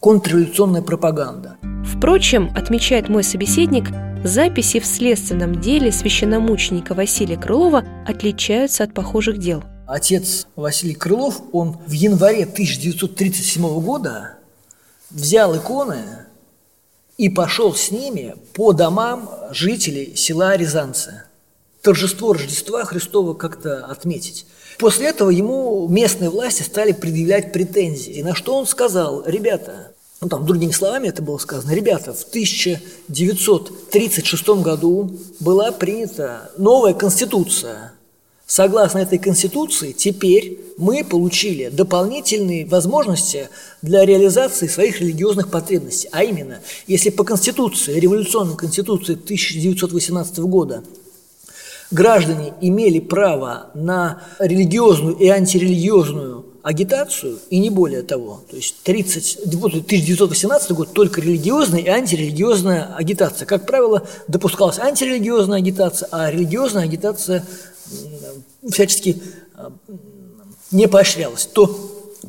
«Контрреволюционная 0.00 0.82
пропаганда». 0.82 1.56
Впрочем, 1.84 2.50
отмечает 2.56 3.08
мой 3.08 3.22
собеседник, 3.22 3.88
записи 4.24 4.80
в 4.80 4.86
следственном 4.86 5.60
деле 5.60 5.92
священномученика 5.92 6.94
Василия 6.94 7.36
Крылова 7.36 7.84
отличаются 8.06 8.84
от 8.84 8.94
похожих 8.94 9.38
дел. 9.38 9.62
Отец 9.86 10.46
Василий 10.56 10.94
Крылов, 10.94 11.42
он 11.52 11.78
в 11.86 11.92
январе 11.92 12.44
1937 12.44 13.80
года 13.80 14.39
взял 15.10 15.56
иконы 15.56 16.26
и 17.16 17.28
пошел 17.28 17.74
с 17.74 17.90
ними 17.90 18.36
по 18.54 18.72
домам 18.72 19.28
жителей 19.50 20.14
села 20.16 20.56
Рязанцы. 20.56 21.24
Торжество 21.82 22.32
Рождества 22.32 22.84
Христова 22.84 23.34
как-то 23.34 23.84
отметить. 23.86 24.46
После 24.78 25.08
этого 25.08 25.30
ему 25.30 25.88
местные 25.88 26.30
власти 26.30 26.62
стали 26.62 26.92
предъявлять 26.92 27.52
претензии. 27.52 28.12
И 28.12 28.22
на 28.22 28.34
что 28.34 28.56
он 28.56 28.66
сказал, 28.66 29.24
ребята, 29.26 29.92
ну 30.20 30.28
там 30.28 30.46
другими 30.46 30.72
словами 30.72 31.08
это 31.08 31.22
было 31.22 31.38
сказано, 31.38 31.72
ребята, 31.72 32.12
в 32.12 32.22
1936 32.22 34.48
году 34.62 35.18
была 35.40 35.72
принята 35.72 36.52
новая 36.58 36.92
конституция, 36.94 37.94
Согласно 38.50 38.98
этой 38.98 39.18
Конституции, 39.18 39.92
теперь 39.92 40.58
мы 40.76 41.04
получили 41.04 41.68
дополнительные 41.68 42.66
возможности 42.66 43.48
для 43.80 44.04
реализации 44.04 44.66
своих 44.66 45.00
религиозных 45.00 45.52
потребностей. 45.52 46.08
А 46.10 46.24
именно, 46.24 46.58
если 46.88 47.10
по 47.10 47.22
Конституции, 47.22 48.00
революционной 48.00 48.56
Конституции 48.56 49.12
1918 49.12 50.38
года 50.40 50.82
граждане 51.92 52.52
имели 52.60 52.98
право 52.98 53.70
на 53.74 54.20
религиозную 54.40 55.14
и 55.14 55.28
антирелигиозную 55.28 56.44
агитацию, 56.62 57.38
и 57.50 57.58
не 57.58 57.70
более 57.70 58.02
того. 58.02 58.42
То 58.50 58.56
есть 58.56 58.82
30, 58.82 59.46
1918 59.46 60.72
год 60.72 60.92
только 60.92 61.20
религиозная 61.20 61.80
и 61.80 61.88
антирелигиозная 61.88 62.94
агитация. 62.96 63.46
Как 63.46 63.64
правило, 63.64 64.06
допускалась 64.28 64.78
антирелигиозная 64.78 65.58
агитация, 65.58 66.08
а 66.10 66.30
религиозная 66.30 66.84
агитация 66.84 67.44
всячески 68.70 69.22
а, 69.54 69.72
не 70.70 70.88
поощрялось, 70.88 71.46
то 71.46 71.66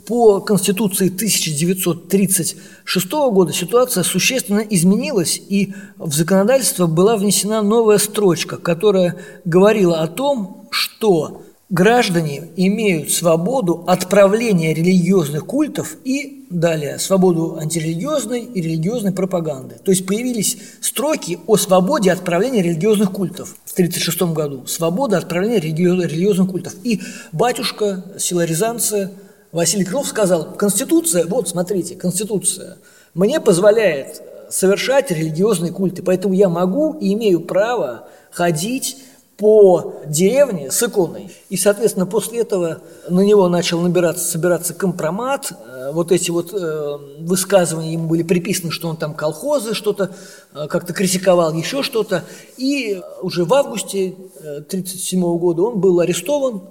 по 0.06 0.42
Конституции 0.42 1.08
1936 1.08 3.12
года 3.12 3.54
ситуация 3.54 4.04
существенно 4.04 4.60
изменилась, 4.60 5.42
и 5.50 5.74
в 5.98 6.14
законодательство 6.14 6.88
была 6.88 7.18
внесена 7.18 7.62
новая 7.62 7.98
строчка, 7.98 8.58
которая 8.58 9.18
говорила 9.46 10.02
о 10.02 10.08
том, 10.08 10.68
что 10.72 11.44
граждане 11.72 12.50
имеют 12.58 13.12
свободу 13.12 13.84
отправления 13.88 14.74
религиозных 14.74 15.46
культов 15.46 15.96
и 16.04 16.46
далее 16.50 17.00
свободу 17.00 17.58
антирелигиозной 17.58 18.42
и 18.42 18.62
религиозной 18.62 19.14
пропаганды. 19.14 19.78
То 19.84 19.92
есть 19.92 20.06
появились 20.06 20.58
строки 20.82 21.40
о 21.48 21.56
свободе 21.56 22.12
отправления 22.12 22.62
религиозных 22.62 23.12
культов 23.12 23.56
в 23.64 23.72
1936 23.72 24.34
году. 24.34 24.68
Свобода 24.68 25.18
отправления 25.18 25.62
религиозных 25.62 26.52
культов. 26.52 26.76
И 26.84 27.02
батюшка, 27.32 28.04
сила 28.20 28.44
Рязанцы, 28.44 29.12
Василий 29.54 29.86
Крылов 29.86 30.08
сказал, 30.08 30.54
Конституция, 30.54 31.26
вот 31.26 31.48
смотрите, 31.48 31.96
Конституция 31.96 32.78
мне 33.14 33.40
позволяет 33.40 34.22
совершать 34.50 35.12
религиозные 35.12 35.72
культы, 35.72 36.04
поэтому 36.04 36.34
я 36.34 36.50
могу 36.50 36.98
и 37.00 37.14
имею 37.14 37.42
право 37.42 38.08
ходить 38.32 38.98
по 39.42 39.96
деревне 40.06 40.70
с 40.70 40.84
иконой. 40.84 41.32
И, 41.50 41.58
соответственно, 41.58 42.06
после 42.06 42.42
этого 42.42 42.82
на 43.10 43.22
него 43.22 43.50
начал 43.50 43.82
набираться, 43.82 44.24
собираться 44.24 44.76
компромат. 44.76 45.52
Э, 45.52 45.92
вот 45.92 46.12
эти 46.12 46.30
вот 46.30 46.54
э, 46.54 46.98
высказывания 47.18 47.94
ему 47.94 48.08
были 48.08 48.22
приписаны, 48.22 48.70
что 48.70 48.88
он 48.88 48.98
там 48.98 49.16
колхозы 49.16 49.74
что-то 49.74 50.12
э, 50.54 50.68
как-то 50.68 50.94
критиковал, 50.94 51.56
еще 51.56 51.82
что-то. 51.82 52.24
И 52.58 53.02
уже 53.24 53.44
в 53.44 53.52
августе 53.56 54.10
1937 54.10 55.20
э, 55.20 55.24
года 55.40 55.64
он 55.64 55.80
был 55.80 56.00
арестован, 56.02 56.62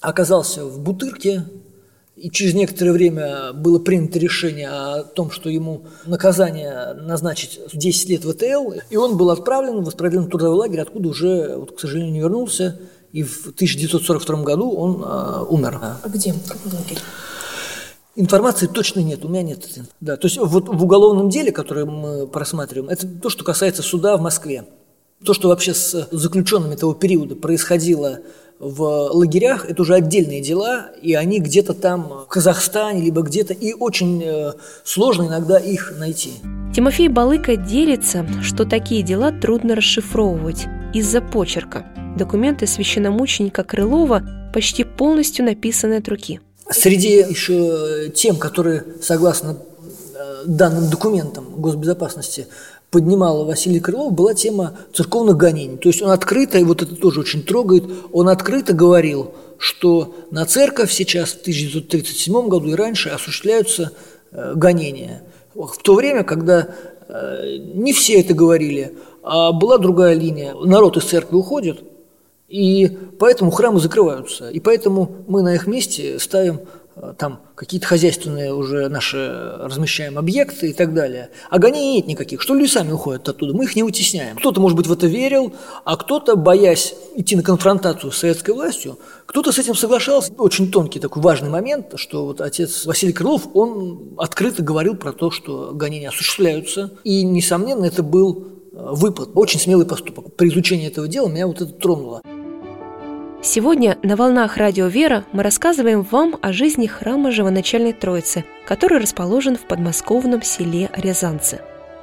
оказался 0.00 0.64
в 0.64 0.80
Бутырке, 0.80 1.44
и 2.20 2.30
через 2.30 2.54
некоторое 2.54 2.92
время 2.92 3.52
было 3.52 3.78
принято 3.78 4.18
решение 4.18 4.68
о 4.68 5.04
том, 5.04 5.30
что 5.30 5.48
ему 5.48 5.84
наказание 6.04 6.94
назначить 6.94 7.60
10 7.72 8.08
лет 8.08 8.24
в 8.24 8.32
ВТЛ, 8.32 8.80
и 8.90 8.96
он 8.96 9.16
был 9.16 9.30
отправлен 9.30 9.82
в 9.82 9.88
исправительный 9.88 10.28
трудовой 10.28 10.56
лагерь, 10.56 10.80
откуда 10.80 11.08
уже, 11.08 11.56
вот, 11.56 11.76
к 11.76 11.80
сожалению, 11.80 12.12
не 12.12 12.20
вернулся, 12.20 12.80
и 13.12 13.22
в 13.22 13.52
1942 13.54 14.42
году 14.42 14.70
он 14.70 15.02
э, 15.02 15.44
умер. 15.48 15.78
А 15.80 16.08
где? 16.08 16.34
Какой 16.46 16.72
лагерь? 16.72 16.98
Информации 18.16 18.66
точно 18.66 19.00
нет, 19.00 19.24
у 19.24 19.28
меня 19.28 19.42
нет. 19.42 19.64
Да, 20.00 20.16
то 20.16 20.26
есть 20.26 20.38
вот 20.38 20.68
в 20.68 20.82
уголовном 20.82 21.30
деле, 21.30 21.52
которое 21.52 21.84
мы 21.84 22.26
просматриваем, 22.26 22.90
это 22.90 23.06
то, 23.06 23.30
что 23.30 23.44
касается 23.44 23.82
суда 23.82 24.16
в 24.16 24.20
Москве. 24.20 24.64
То, 25.24 25.34
что 25.34 25.48
вообще 25.48 25.74
с 25.74 26.08
заключенными 26.12 26.76
того 26.76 26.94
периода 26.94 27.34
происходило 27.34 28.20
в 28.60 28.82
лагерях– 29.12 29.66
это 29.68 29.82
уже 29.82 29.94
отдельные 29.94 30.40
дела, 30.40 30.90
и 31.02 31.14
они 31.14 31.40
где-то 31.40 31.74
там 31.74 32.08
в 32.08 32.26
Казахстане, 32.26 33.02
либо 33.02 33.22
где-то, 33.22 33.52
и 33.52 33.72
очень 33.72 34.22
э, 34.24 34.52
сложно 34.84 35.24
иногда 35.24 35.58
их 35.58 35.92
найти. 35.98 36.34
Тимофей 36.74 37.08
Балыка 37.08 37.56
делится, 37.56 38.26
что 38.42 38.64
такие 38.64 39.02
дела 39.02 39.32
трудно 39.32 39.74
расшифровывать 39.74 40.66
из-за 40.94 41.20
почерка. 41.20 41.86
Документы 42.16 42.66
священномученика 42.66 43.64
Крылова 43.64 44.22
почти 44.52 44.84
полностью 44.84 45.44
написаны 45.44 45.94
от 45.94 46.08
руки. 46.08 46.40
Среди 46.70 47.18
еще 47.28 48.10
тем, 48.14 48.36
которые, 48.36 48.84
согласно 49.02 49.56
э, 50.14 50.42
данным 50.46 50.90
документам 50.90 51.44
госбезопасности, 51.56 52.46
поднимала 52.90 53.44
Василий 53.44 53.80
Крылов, 53.80 54.12
была 54.12 54.34
тема 54.34 54.78
церковных 54.94 55.36
гонений. 55.36 55.76
То 55.76 55.88
есть 55.88 56.02
он 56.02 56.10
открыто, 56.10 56.58
и 56.58 56.64
вот 56.64 56.82
это 56.82 56.96
тоже 56.96 57.20
очень 57.20 57.42
трогает, 57.42 57.84
он 58.12 58.28
открыто 58.28 58.72
говорил, 58.72 59.32
что 59.58 60.14
на 60.30 60.46
церковь 60.46 60.92
сейчас 60.92 61.30
в 61.30 61.40
1937 61.40 62.48
году 62.48 62.68
и 62.68 62.74
раньше 62.74 63.10
осуществляются 63.10 63.92
э, 64.30 64.54
гонения. 64.54 65.22
В 65.54 65.76
то 65.82 65.94
время, 65.94 66.22
когда 66.22 66.68
э, 67.08 67.56
не 67.74 67.92
все 67.92 68.20
это 68.20 68.32
говорили, 68.32 68.94
а 69.22 69.52
была 69.52 69.78
другая 69.78 70.14
линия. 70.14 70.54
Народ 70.54 70.96
из 70.96 71.04
церкви 71.04 71.36
уходит, 71.36 71.82
и 72.48 72.96
поэтому 73.18 73.50
храмы 73.50 73.80
закрываются. 73.80 74.48
И 74.48 74.60
поэтому 74.60 75.16
мы 75.26 75.42
на 75.42 75.54
их 75.54 75.66
месте 75.66 76.18
ставим 76.18 76.60
там 77.18 77.40
какие-то 77.54 77.86
хозяйственные 77.86 78.54
уже 78.54 78.88
наши 78.88 79.52
размещаем 79.58 80.18
объекты 80.18 80.70
и 80.70 80.72
так 80.72 80.94
далее. 80.94 81.30
А 81.50 81.58
гонений 81.58 81.96
нет 81.96 82.06
никаких, 82.06 82.40
что 82.40 82.54
люди 82.54 82.70
сами 82.70 82.92
уходят 82.92 83.28
оттуда, 83.28 83.54
мы 83.54 83.64
их 83.64 83.76
не 83.76 83.82
вытесняем. 83.82 84.36
Кто-то, 84.36 84.60
может 84.60 84.76
быть, 84.76 84.86
в 84.86 84.92
это 84.92 85.06
верил, 85.06 85.52
а 85.84 85.96
кто-то, 85.96 86.36
боясь 86.36 86.94
идти 87.16 87.36
на 87.36 87.42
конфронтацию 87.42 88.12
с 88.12 88.18
советской 88.18 88.52
властью, 88.52 88.98
кто-то 89.26 89.52
с 89.52 89.58
этим 89.58 89.74
соглашался. 89.74 90.32
Очень 90.38 90.70
тонкий 90.70 91.00
такой 91.00 91.22
важный 91.22 91.50
момент, 91.50 91.92
что 91.96 92.26
вот 92.26 92.40
отец 92.40 92.86
Василий 92.86 93.12
Крылов, 93.12 93.48
он 93.54 94.14
открыто 94.18 94.62
говорил 94.62 94.96
про 94.96 95.12
то, 95.12 95.30
что 95.30 95.72
гонения 95.74 96.08
осуществляются, 96.08 96.92
и, 97.04 97.22
несомненно, 97.22 97.84
это 97.84 98.02
был 98.02 98.46
э, 98.72 98.88
выпад, 98.92 99.30
очень 99.34 99.60
смелый 99.60 99.86
поступок. 99.86 100.34
При 100.36 100.48
изучении 100.48 100.86
этого 100.86 101.08
дела 101.08 101.28
меня 101.28 101.46
вот 101.46 101.60
это 101.60 101.72
тронуло. 101.72 102.22
Сегодня 103.40 103.96
на 104.02 104.16
волнах 104.16 104.56
Радио 104.56 104.88
Вера 104.88 105.24
мы 105.32 105.44
рассказываем 105.44 106.02
вам 106.02 106.36
о 106.42 106.52
жизни 106.52 106.88
храма 106.88 107.30
Живоначальной 107.30 107.92
Троицы, 107.92 108.44
который 108.66 108.98
расположен 108.98 109.56
в 109.56 109.60
подмосковном 109.60 110.42
селе 110.42 110.90
Рязанцы. 110.96 111.60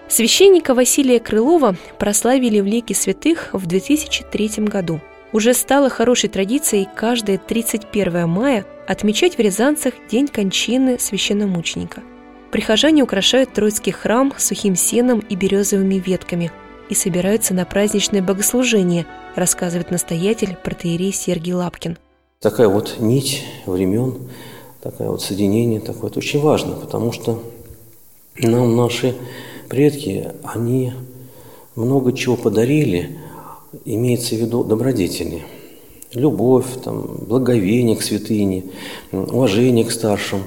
Священника 0.08 0.74
Василия 0.74 1.20
Крылова 1.20 1.76
прославили 2.00 2.62
в 2.62 2.66
лике 2.66 2.96
святых 2.96 3.50
в 3.52 3.66
2003 3.66 4.64
году. 4.64 5.02
Уже 5.34 5.54
стало 5.54 5.90
хорошей 5.90 6.30
традицией 6.30 6.88
каждое 6.96 7.38
31 7.38 8.30
мая 8.30 8.66
отмечать 8.88 9.36
в 9.36 9.40
Рязанцах 9.40 9.94
день 10.10 10.30
кончины 10.30 10.98
священномученика. 11.00 12.02
Прихожане 12.52 13.04
украшают 13.04 13.52
Троицкий 13.52 13.92
храм 13.92 14.34
сухим 14.38 14.78
сеном 14.78 15.20
и 15.20 15.36
березовыми 15.36 15.96
ветками 15.96 16.52
и 16.90 16.94
собираются 16.94 17.54
на 17.54 17.66
праздничное 17.66 18.22
богослужение, 18.22 19.06
рассказывает 19.36 19.92
настоятель 19.92 20.56
протеерей 20.64 21.12
Сергий 21.12 21.54
Лапкин. 21.54 21.98
Такая 22.40 22.68
вот 22.68 22.98
нить 23.00 23.44
времен, 23.66 24.30
такое 24.82 25.10
вот 25.10 25.22
соединение, 25.22 25.80
такое 25.80 26.10
это 26.10 26.20
очень 26.20 26.40
важно, 26.40 26.76
потому 26.76 27.12
что 27.12 27.42
нам 28.38 28.76
наши 28.76 29.16
предки, 29.70 30.32
они 30.44 30.94
много 31.76 32.14
чего 32.14 32.36
подарили, 32.36 33.18
имеется 33.86 34.36
в 34.36 34.40
виду 34.40 34.64
добродетели. 34.64 35.44
Любовь, 36.14 36.66
там, 36.84 37.26
благовение 37.28 37.98
к 37.98 38.02
святыне, 38.02 38.64
уважение 39.12 39.84
к 39.84 39.92
старшим. 39.92 40.44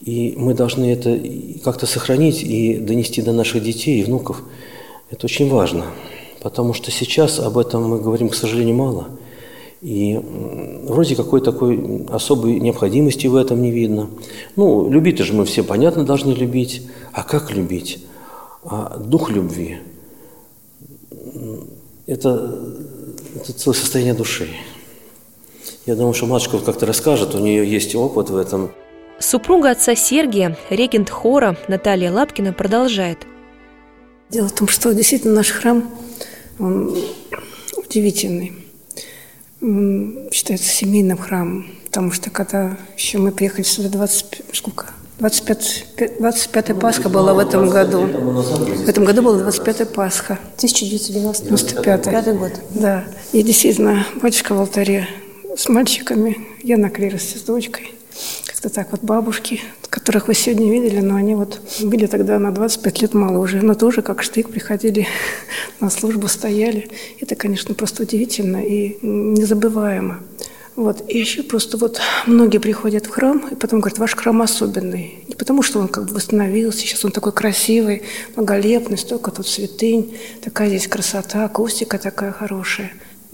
И 0.00 0.34
мы 0.36 0.54
должны 0.54 0.92
это 0.92 1.20
как-то 1.64 1.86
сохранить 1.86 2.42
и 2.42 2.76
донести 2.76 3.22
до 3.22 3.32
наших 3.32 3.62
детей 3.62 4.00
и 4.00 4.04
внуков. 4.04 4.42
Это 5.12 5.26
очень 5.26 5.50
важно, 5.50 5.84
потому 6.40 6.72
что 6.72 6.90
сейчас 6.90 7.38
об 7.38 7.58
этом 7.58 7.84
мы 7.84 8.00
говорим, 8.00 8.30
к 8.30 8.34
сожалению, 8.34 8.74
мало. 8.74 9.08
И 9.82 10.18
вроде 10.84 11.16
какой 11.16 11.42
такой 11.42 12.06
особой 12.10 12.58
необходимости 12.60 13.26
в 13.26 13.36
этом 13.36 13.60
не 13.60 13.70
видно. 13.70 14.08
Ну, 14.56 14.90
любить 14.90 15.18
же 15.18 15.34
мы 15.34 15.44
все, 15.44 15.62
понятно, 15.64 16.04
должны 16.04 16.32
любить. 16.32 16.88
А 17.12 17.24
как 17.24 17.50
любить? 17.50 18.02
А 18.64 18.96
дух 18.96 19.30
любви– 19.30 19.80
это, 22.06 22.58
это 23.36 23.52
целое 23.52 23.76
состояние 23.76 24.14
души. 24.14 24.48
Я 25.84 25.94
думаю, 25.94 26.14
что 26.14 26.26
матушка 26.26 26.58
как-то 26.58 26.86
расскажет, 26.86 27.34
у 27.34 27.38
нее 27.38 27.70
есть 27.70 27.94
опыт 27.94 28.30
в 28.30 28.36
этом. 28.36 28.70
Супруга 29.18 29.72
отца 29.72 29.94
Сергия, 29.94 30.56
регент 30.70 31.10
хора 31.10 31.56
Наталья 31.68 32.10
Лапкина 32.10 32.54
продолжает. 32.54 33.18
Дело 34.32 34.48
в 34.48 34.52
том, 34.52 34.66
что 34.66 34.94
действительно 34.94 35.34
наш 35.34 35.50
храм, 35.50 35.90
он 36.58 36.96
удивительный. 37.76 38.54
Он 39.60 40.28
считается 40.32 40.70
семейным 40.70 41.18
храмом, 41.18 41.70
потому 41.84 42.12
что 42.12 42.30
когда 42.30 42.78
еще 42.96 43.18
мы 43.18 43.30
приехали 43.30 43.62
сюда 43.62 43.90
20, 43.90 44.42
сколько? 44.54 44.86
25, 45.18 46.16
25 46.18 46.80
Пасха 46.80 47.10
была 47.10 47.34
в 47.34 47.38
этом 47.40 47.68
году. 47.68 48.06
В 48.06 48.88
этом 48.88 49.04
году 49.04 49.20
была 49.20 49.38
25 49.38 49.92
Пасха. 49.92 50.38
1995 50.56 52.38
год. 52.38 52.52
Да. 52.70 53.04
И 53.32 53.42
действительно, 53.42 54.06
батюшка 54.20 54.54
в 54.54 54.60
алтаре 54.60 55.06
с 55.54 55.68
мальчиками, 55.68 56.38
я 56.62 56.78
на 56.78 56.88
клиросе 56.88 57.36
с 57.38 57.42
дочкой. 57.42 57.92
Как-то 58.46 58.70
так 58.70 58.92
вот 58.92 59.02
бабушки, 59.02 59.60
которых 59.92 60.28
вы 60.28 60.34
сегодня 60.34 60.72
видели, 60.72 61.00
но 61.00 61.16
они 61.16 61.34
вот 61.34 61.60
были 61.82 62.06
тогда 62.06 62.38
на 62.38 62.50
25 62.50 63.02
лет 63.02 63.12
моложе, 63.12 63.60
но 63.60 63.74
тоже 63.74 64.00
как 64.00 64.22
штык 64.22 64.48
приходили 64.48 65.06
на 65.80 65.90
службу, 65.90 66.28
стояли. 66.28 66.88
Это, 67.20 67.34
конечно, 67.34 67.74
просто 67.74 68.04
удивительно 68.04 68.64
и 68.64 68.96
незабываемо. 69.02 70.20
Вот. 70.76 71.04
И 71.10 71.18
еще 71.18 71.42
просто 71.42 71.76
вот 71.76 72.00
многие 72.26 72.56
приходят 72.56 73.04
в 73.04 73.10
храм, 73.10 73.46
и 73.50 73.54
потом 73.54 73.80
говорят, 73.80 73.98
ваш 73.98 74.16
храм 74.16 74.40
особенный. 74.40 75.24
Не 75.28 75.34
потому, 75.34 75.60
что 75.60 75.78
он 75.78 75.88
как 75.88 76.06
бы 76.06 76.14
восстановился, 76.14 76.78
сейчас 76.78 77.04
он 77.04 77.12
такой 77.12 77.32
красивый, 77.32 78.02
благолепный, 78.34 78.96
столько 78.96 79.30
тут 79.30 79.46
святынь, 79.46 80.16
такая 80.42 80.70
здесь 80.70 80.88
красота, 80.88 81.44
акустика 81.44 81.98
такая 81.98 82.32
хорошая. 82.32 82.92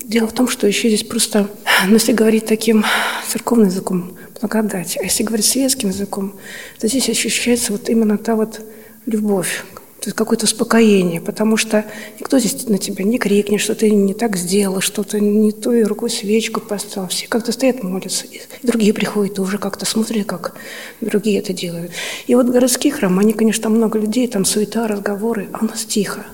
Дело 0.09 0.27
в 0.27 0.33
том, 0.33 0.49
что 0.49 0.67
еще 0.67 0.89
здесь 0.89 1.05
просто, 1.05 1.51
ну, 1.87 1.93
если 1.93 2.15
говорить 2.15 2.47
таким 2.47 2.83
церковным 3.31 3.69
языком, 3.69 4.17
благодать, 4.41 4.97
а 4.99 5.03
если 5.03 5.23
говорить 5.23 5.45
светским 5.45 5.91
языком, 5.91 6.35
то 6.81 6.89
здесь 6.89 7.11
ощущается 7.11 7.73
вот 7.73 7.91
именно 7.91 8.17
та 8.17 8.35
вот 8.35 8.63
любовь, 9.05 9.65
то 10.01 10.07
есть 10.07 10.17
какое-то 10.17 10.47
успокоение, 10.47 11.21
потому 11.21 11.59
что 11.59 11.85
никто 12.19 12.39
здесь 12.39 12.69
на 12.69 12.79
тебя 12.79 13.05
не 13.05 13.19
крикнет, 13.19 13.61
что 13.61 13.75
ты 13.75 13.91
не 13.91 14.15
так 14.15 14.39
сделал, 14.39 14.81
что-то 14.81 15.21
не 15.21 15.53
той 15.53 15.83
рукой 15.83 16.09
свечку 16.09 16.63
поставил. 16.63 17.09
Все 17.09 17.27
как-то 17.27 17.53
стоят, 17.53 17.83
молятся. 17.83 18.25
И 18.25 18.41
другие 18.63 18.95
приходят 18.95 19.37
и 19.37 19.43
уже 19.43 19.59
как-то 19.59 19.85
смотрят, 19.85 20.27
как 20.27 20.55
другие 21.03 21.39
это 21.39 21.53
делают. 21.53 21.93
И 22.27 22.35
вот 22.35 22.47
городские 22.47 22.95
храмы, 22.95 23.21
они, 23.21 23.35
конечно, 23.35 23.65
там 23.65 23.75
много 23.75 23.99
людей, 23.99 24.27
там 24.27 24.47
суета, 24.47 24.89
разговоры, 24.89 25.51
а 25.53 25.65
у 25.65 25.67
нас 25.67 25.85
тихо. 25.85 26.25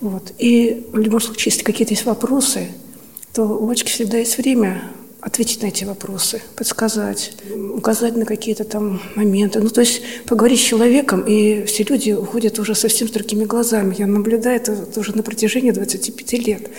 Вот. 0.00 0.32
И 0.38 0.86
в 0.92 0.98
любом 0.98 1.20
случае, 1.20 1.52
если 1.52 1.62
какие-то 1.62 1.92
есть 1.92 2.06
вопросы, 2.06 2.68
то 3.36 3.42
у 3.44 3.68
Очки 3.68 3.90
всегда 3.90 4.16
есть 4.16 4.38
время 4.38 4.82
ответить 5.20 5.60
на 5.60 5.66
эти 5.66 5.84
вопросы, 5.84 6.40
подсказать, 6.56 7.32
указать 7.74 8.16
на 8.16 8.24
какие-то 8.24 8.64
там 8.64 9.02
моменты. 9.14 9.60
Ну, 9.60 9.68
то 9.68 9.82
есть 9.82 10.00
поговорить 10.24 10.58
с 10.58 10.62
человеком, 10.62 11.20
и 11.20 11.64
все 11.64 11.82
люди 11.82 12.12
уходят 12.12 12.58
уже 12.58 12.74
совсем 12.74 13.08
с 13.08 13.10
другими 13.10 13.44
глазами. 13.44 13.94
Я 13.98 14.06
наблюдаю 14.06 14.56
это 14.56 14.98
уже 14.98 15.14
на 15.14 15.22
протяжении 15.22 15.70
25 15.70 16.32
лет. 16.46 16.70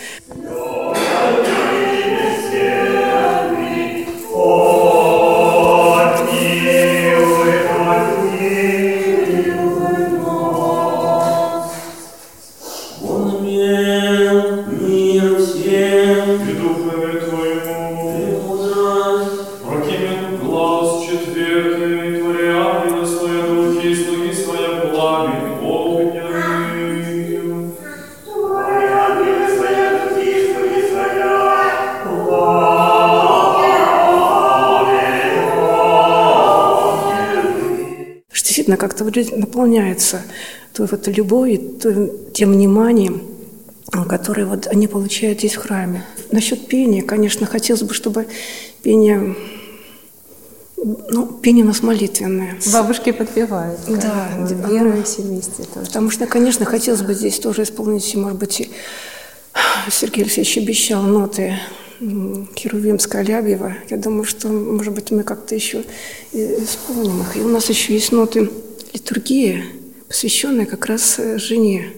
Как-то 38.87 39.13
жизнь 39.13 39.35
наполняется 39.35 40.21
той 40.73 40.87
вот 40.89 41.07
любовью, 41.07 41.59
той, 41.81 42.11
тем 42.33 42.53
вниманием, 42.53 43.21
которое 44.07 44.45
вот 44.45 44.67
они 44.67 44.87
получают 44.87 45.39
здесь 45.39 45.55
в 45.55 45.59
храме. 45.59 46.05
Насчет 46.31 46.67
пения, 46.67 47.01
конечно, 47.01 47.45
хотелось 47.45 47.83
бы, 47.83 47.93
чтобы 47.93 48.27
пение 48.83 49.35
ну, 51.09 51.25
пение 51.25 51.65
у 51.65 51.67
нас 51.67 51.81
молитвенное. 51.81 52.57
Бабушки 52.71 53.11
подпевают. 53.11 53.79
Да. 53.87 54.29
Веруем 54.69 55.03
все 55.03 55.21
вместе 55.23 55.63
тоже. 55.73 55.87
Потому 55.87 56.11
что, 56.11 56.27
конечно, 56.27 56.65
хотелось 56.65 57.01
бы 57.01 57.13
здесь 57.13 57.39
тоже 57.39 57.63
исполнить, 57.63 58.15
может 58.15 58.37
быть, 58.37 58.61
и 58.61 58.69
Сергей 59.89 60.23
Алексеевич 60.23 60.57
обещал 60.59 61.01
ноты 61.01 61.59
Херувим 61.99 62.99
Скалябьева. 62.99 63.73
Я 63.89 63.97
думаю, 63.97 64.23
что, 64.23 64.49
может 64.49 64.93
быть, 64.93 65.09
мы 65.09 65.23
как-то 65.23 65.55
еще 65.55 65.83
исполним 66.31 67.21
их. 67.21 67.37
И 67.37 67.41
у 67.41 67.47
нас 67.47 67.67
еще 67.69 67.93
есть 67.93 68.11
ноты 68.11 68.49
литургии, 68.97 69.63
посвященные 70.07 70.65
как 70.65 70.85
раз 70.87 71.19
э, 71.19 71.37
жене 71.37 71.93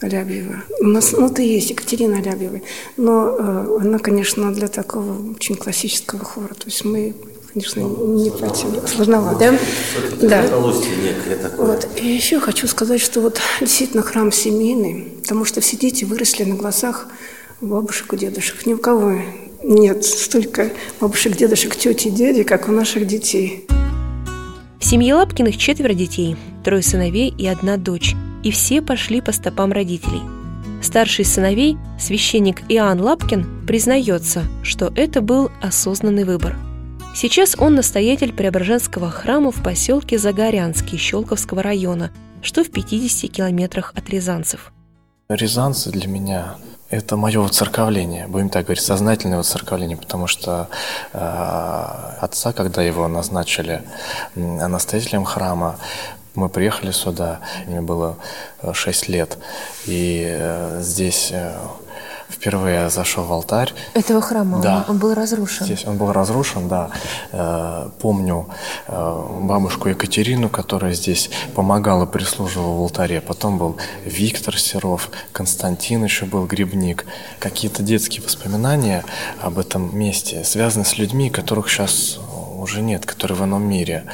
Алябьева. 0.00 0.64
У 0.80 0.86
нас 0.86 1.12
ноты 1.12 1.42
есть 1.42 1.70
Екатерина 1.70 2.18
Алябьевой, 2.18 2.62
но 2.96 3.36
э, 3.38 3.78
она, 3.80 3.98
конечно, 3.98 4.52
для 4.52 4.68
такого 4.68 5.34
очень 5.34 5.54
классического 5.54 6.24
хора. 6.24 6.54
То 6.54 6.66
есть 6.66 6.84
мы 6.84 7.14
конечно, 7.52 7.80
не 7.80 8.30
против. 8.30 8.88
Сложновато. 8.88 9.58
Да? 10.20 10.42
да. 10.42 10.56
Вот. 11.58 11.86
И 11.96 12.06
еще 12.06 12.40
хочу 12.40 12.66
сказать, 12.66 13.00
что 13.00 13.20
вот 13.20 13.40
действительно 13.60 14.02
храм 14.02 14.32
семейный, 14.32 15.12
потому 15.20 15.44
что 15.44 15.60
все 15.60 15.76
дети 15.76 16.04
выросли 16.04 16.44
на 16.44 16.56
глазах 16.56 17.06
бабушек, 17.60 18.12
у 18.12 18.16
дедушек. 18.16 18.66
Ни 18.66 18.72
у 18.72 18.78
кого 18.78 19.12
нет 19.62 20.04
столько 20.04 20.72
бабушек, 21.00 21.36
дедушек, 21.36 21.76
тети, 21.76 22.08
дяди, 22.08 22.42
как 22.42 22.68
у 22.68 22.72
наших 22.72 23.06
детей. 23.06 23.66
В 24.82 24.84
семье 24.84 25.14
Лапкиных 25.14 25.58
четверо 25.58 25.94
детей, 25.94 26.36
трое 26.64 26.82
сыновей 26.82 27.32
и 27.38 27.46
одна 27.46 27.76
дочь. 27.76 28.16
И 28.42 28.50
все 28.50 28.82
пошли 28.82 29.20
по 29.20 29.30
стопам 29.30 29.70
родителей. 29.70 30.20
Старший 30.82 31.24
сыновей, 31.24 31.78
священник 32.00 32.62
Иоанн 32.68 33.00
Лапкин, 33.00 33.64
признается, 33.64 34.42
что 34.64 34.92
это 34.96 35.20
был 35.20 35.52
осознанный 35.62 36.24
выбор. 36.24 36.56
Сейчас 37.14 37.54
он 37.56 37.76
настоятель 37.76 38.32
Преображенского 38.32 39.08
храма 39.08 39.52
в 39.52 39.62
поселке 39.62 40.18
Загорянский 40.18 40.98
Щелковского 40.98 41.62
района, 41.62 42.10
что 42.42 42.64
в 42.64 42.70
50 42.72 43.30
километрах 43.30 43.92
от 43.94 44.10
Рязанцев. 44.10 44.72
Рязанцы 45.28 45.92
для 45.92 46.08
меня 46.08 46.56
это 46.92 47.16
мое 47.16 47.40
воцерковление, 47.40 48.26
будем 48.26 48.50
так 48.50 48.66
говорить, 48.66 48.84
сознательное 48.84 49.38
воцерковление, 49.38 49.96
потому 49.96 50.26
что 50.26 50.68
э, 51.14 52.18
отца, 52.20 52.52
когда 52.52 52.82
его 52.82 53.08
назначили 53.08 53.82
настоятелем 54.34 55.24
храма, 55.24 55.76
мы 56.34 56.50
приехали 56.50 56.90
сюда, 56.90 57.40
мне 57.66 57.80
было 57.80 58.16
6 58.72 59.08
э, 59.08 59.12
лет, 59.12 59.38
и 59.86 60.22
э, 60.28 60.80
здесь 60.82 61.30
э, 61.32 61.56
Впервые 62.32 62.90
зашел 62.90 63.24
в 63.24 63.32
алтарь. 63.32 63.72
Этого 63.94 64.20
храма? 64.20 64.60
Да. 64.62 64.84
Он, 64.88 64.94
он 64.94 64.98
был 64.98 65.14
разрушен? 65.14 65.66
Здесь 65.66 65.84
он 65.86 65.98
был 65.98 66.12
разрушен, 66.12 66.68
да. 66.68 66.90
Э, 67.30 67.90
помню 68.00 68.48
э, 68.88 69.38
бабушку 69.42 69.88
Екатерину, 69.88 70.48
которая 70.48 70.94
здесь 70.94 71.30
помогала, 71.54 72.06
прислуживала 72.06 72.76
в 72.76 72.80
алтаре. 72.80 73.20
Потом 73.20 73.58
был 73.58 73.76
Виктор 74.04 74.58
Серов, 74.58 75.10
Константин 75.32 76.04
еще 76.04 76.24
был 76.24 76.46
грибник. 76.46 77.04
Какие-то 77.38 77.82
детские 77.82 78.22
воспоминания 78.22 79.04
об 79.40 79.58
этом 79.58 79.96
месте 79.96 80.42
связаны 80.44 80.84
с 80.84 80.98
людьми, 80.98 81.30
которых 81.30 81.68
сейчас 81.68 82.18
уже 82.62 82.80
нет, 82.80 83.04
которые 83.04 83.36
в 83.36 83.44
ином 83.44 83.68
мире. 83.68 84.04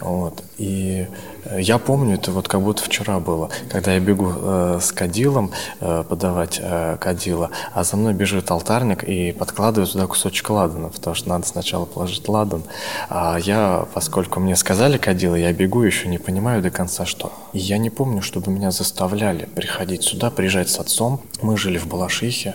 Вот. 0.00 0.42
И 0.58 1.06
я 1.50 1.78
помню, 1.78 2.14
это 2.14 2.30
вот 2.30 2.48
как 2.48 2.62
будто 2.62 2.82
вчера 2.82 3.18
было, 3.18 3.50
когда 3.68 3.94
я 3.94 4.00
бегу 4.00 4.32
э, 4.34 4.78
с 4.80 4.92
кадилом 4.92 5.50
э, 5.80 6.04
подавать 6.08 6.60
э, 6.62 6.96
кадила, 7.00 7.50
а 7.72 7.84
за 7.84 7.96
мной 7.96 8.14
бежит 8.14 8.50
алтарник 8.50 9.02
и 9.04 9.32
подкладывает 9.32 9.92
туда 9.92 10.06
кусочек 10.06 10.50
ладана, 10.50 10.88
потому 10.88 11.14
что 11.16 11.28
надо 11.28 11.46
сначала 11.46 11.84
положить 11.84 12.28
ладан. 12.28 12.62
А 13.08 13.38
я, 13.38 13.86
поскольку 13.92 14.40
мне 14.40 14.56
сказали 14.56 14.98
кадила, 14.98 15.34
я 15.34 15.52
бегу 15.52 15.82
еще 15.82 16.08
не 16.08 16.18
понимаю 16.18 16.62
до 16.62 16.70
конца, 16.70 17.06
что. 17.06 17.32
И 17.52 17.58
я 17.58 17.78
не 17.78 17.90
помню, 17.90 18.22
чтобы 18.22 18.50
меня 18.50 18.70
заставляли 18.70 19.46
приходить 19.46 20.04
сюда, 20.04 20.30
приезжать 20.30 20.70
с 20.70 20.78
отцом. 20.78 21.20
Мы 21.42 21.56
жили 21.56 21.78
в 21.78 21.86
Балашихе, 21.86 22.54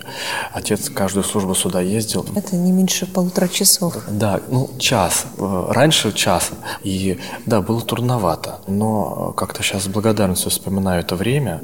отец 0.53 0.89
каждую 0.89 1.23
службу 1.23 1.55
сюда 1.55 1.81
ездил. 1.81 2.25
Это 2.35 2.55
не 2.55 2.71
меньше 2.71 3.05
полутора 3.05 3.47
часов. 3.47 3.95
Да, 4.07 4.39
ну 4.49 4.69
час. 4.79 5.25
Э, 5.37 5.67
раньше 5.71 6.13
час. 6.13 6.51
И 6.83 7.19
да, 7.45 7.61
было 7.61 7.81
трудновато 7.81 8.59
но 8.77 9.33
как-то 9.35 9.63
сейчас 9.63 9.83
с 9.83 9.87
благодарностью 9.87 10.51
вспоминаю 10.51 11.01
это 11.01 11.15
время 11.15 11.61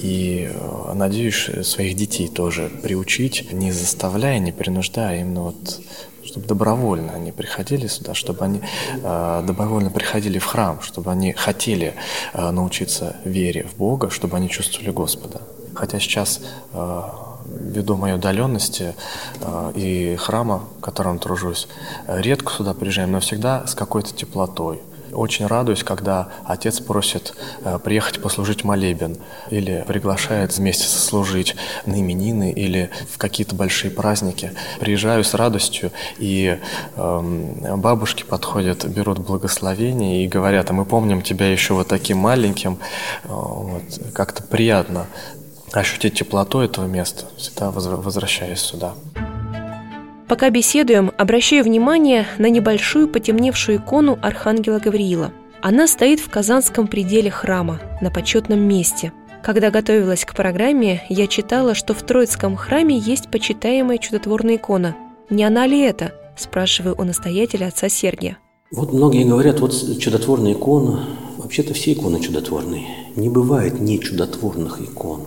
и 0.00 0.50
э, 0.52 0.92
надеюсь 0.94 1.50
своих 1.62 1.96
детей 1.96 2.28
тоже 2.28 2.70
приучить, 2.82 3.52
не 3.52 3.72
заставляя, 3.72 4.38
не 4.38 4.52
принуждая, 4.52 5.20
именно 5.20 5.42
вот 5.42 5.80
чтобы 6.24 6.46
добровольно 6.46 7.12
они 7.12 7.32
приходили 7.32 7.86
сюда, 7.86 8.14
чтобы 8.14 8.44
они 8.44 8.60
э, 9.02 9.42
добровольно 9.46 9.90
приходили 9.90 10.38
в 10.38 10.44
храм, 10.46 10.80
чтобы 10.80 11.10
они 11.10 11.32
хотели 11.32 11.94
э, 12.32 12.50
научиться 12.50 13.16
вере 13.24 13.64
в 13.64 13.76
Бога, 13.76 14.08
чтобы 14.10 14.36
они 14.36 14.48
чувствовали 14.48 14.90
Господа. 14.90 15.42
Хотя 15.74 15.98
сейчас 15.98 16.40
э, 16.72 17.02
ввиду 17.46 17.96
моей 17.96 18.14
удаленности 18.14 18.94
э, 19.40 19.72
и 19.74 20.16
храма, 20.16 20.64
в 20.78 20.80
котором 20.80 21.18
тружусь, 21.18 21.68
редко 22.06 22.52
сюда 22.52 22.72
приезжаем, 22.72 23.12
но 23.12 23.20
всегда 23.20 23.66
с 23.66 23.74
какой-то 23.74 24.14
теплотой. 24.14 24.80
Очень 25.12 25.46
радуюсь, 25.46 25.84
когда 25.84 26.28
отец 26.44 26.80
просит 26.80 27.34
э, 27.64 27.78
приехать 27.78 28.22
послужить 28.22 28.64
молебен 28.64 29.18
или 29.50 29.84
приглашает 29.86 30.56
вместе 30.56 30.84
сослужить 30.84 31.54
на 31.86 32.00
именины 32.00 32.52
или 32.52 32.90
в 33.10 33.18
какие-то 33.18 33.54
большие 33.54 33.90
праздники. 33.90 34.52
Приезжаю 34.80 35.24
с 35.24 35.34
радостью, 35.34 35.92
и 36.18 36.58
э, 36.96 37.76
бабушки 37.76 38.22
подходят, 38.22 38.84
берут 38.86 39.18
благословение 39.18 40.24
и 40.24 40.28
говорят, 40.28 40.70
а 40.70 40.72
мы 40.72 40.84
помним 40.84 41.22
тебя 41.22 41.50
еще 41.50 41.74
вот 41.74 41.88
таким 41.88 42.18
маленьким. 42.18 42.78
Э, 43.24 43.28
вот, 43.28 43.82
как-то 44.14 44.42
приятно 44.42 45.06
ощутить 45.72 46.14
теплоту 46.14 46.60
этого 46.60 46.86
места, 46.86 47.26
всегда 47.36 47.70
возвращаясь 47.70 48.60
сюда. 48.60 48.94
Пока 50.32 50.48
беседуем, 50.48 51.12
обращаю 51.18 51.62
внимание 51.62 52.26
на 52.38 52.48
небольшую 52.48 53.06
потемневшую 53.06 53.76
икону 53.76 54.18
Архангела 54.22 54.78
Гавриила. 54.78 55.30
Она 55.60 55.86
стоит 55.86 56.20
в 56.20 56.30
Казанском 56.30 56.86
пределе 56.86 57.30
храма, 57.30 57.82
на 58.00 58.10
почетном 58.10 58.58
месте. 58.60 59.12
Когда 59.42 59.70
готовилась 59.70 60.24
к 60.24 60.34
программе, 60.34 61.04
я 61.10 61.26
читала, 61.26 61.74
что 61.74 61.92
в 61.92 62.02
Троицком 62.02 62.56
храме 62.56 62.96
есть 62.96 63.30
почитаемая 63.30 63.98
чудотворная 63.98 64.56
икона. 64.56 64.96
Не 65.28 65.44
она 65.44 65.66
ли 65.66 65.78
это? 65.80 66.14
Спрашиваю 66.34 66.94
у 66.96 67.04
настоятеля 67.04 67.66
отца 67.66 67.90
Сергия. 67.90 68.38
Вот 68.70 68.94
многие 68.94 69.24
говорят, 69.24 69.60
вот 69.60 69.74
чудотворная 69.98 70.54
икона. 70.54 71.10
Вообще-то 71.36 71.74
все 71.74 71.92
иконы 71.92 72.20
чудотворные. 72.20 72.86
Не 73.16 73.28
бывает 73.28 73.80
не 73.80 74.00
чудотворных 74.00 74.80
икон. 74.80 75.24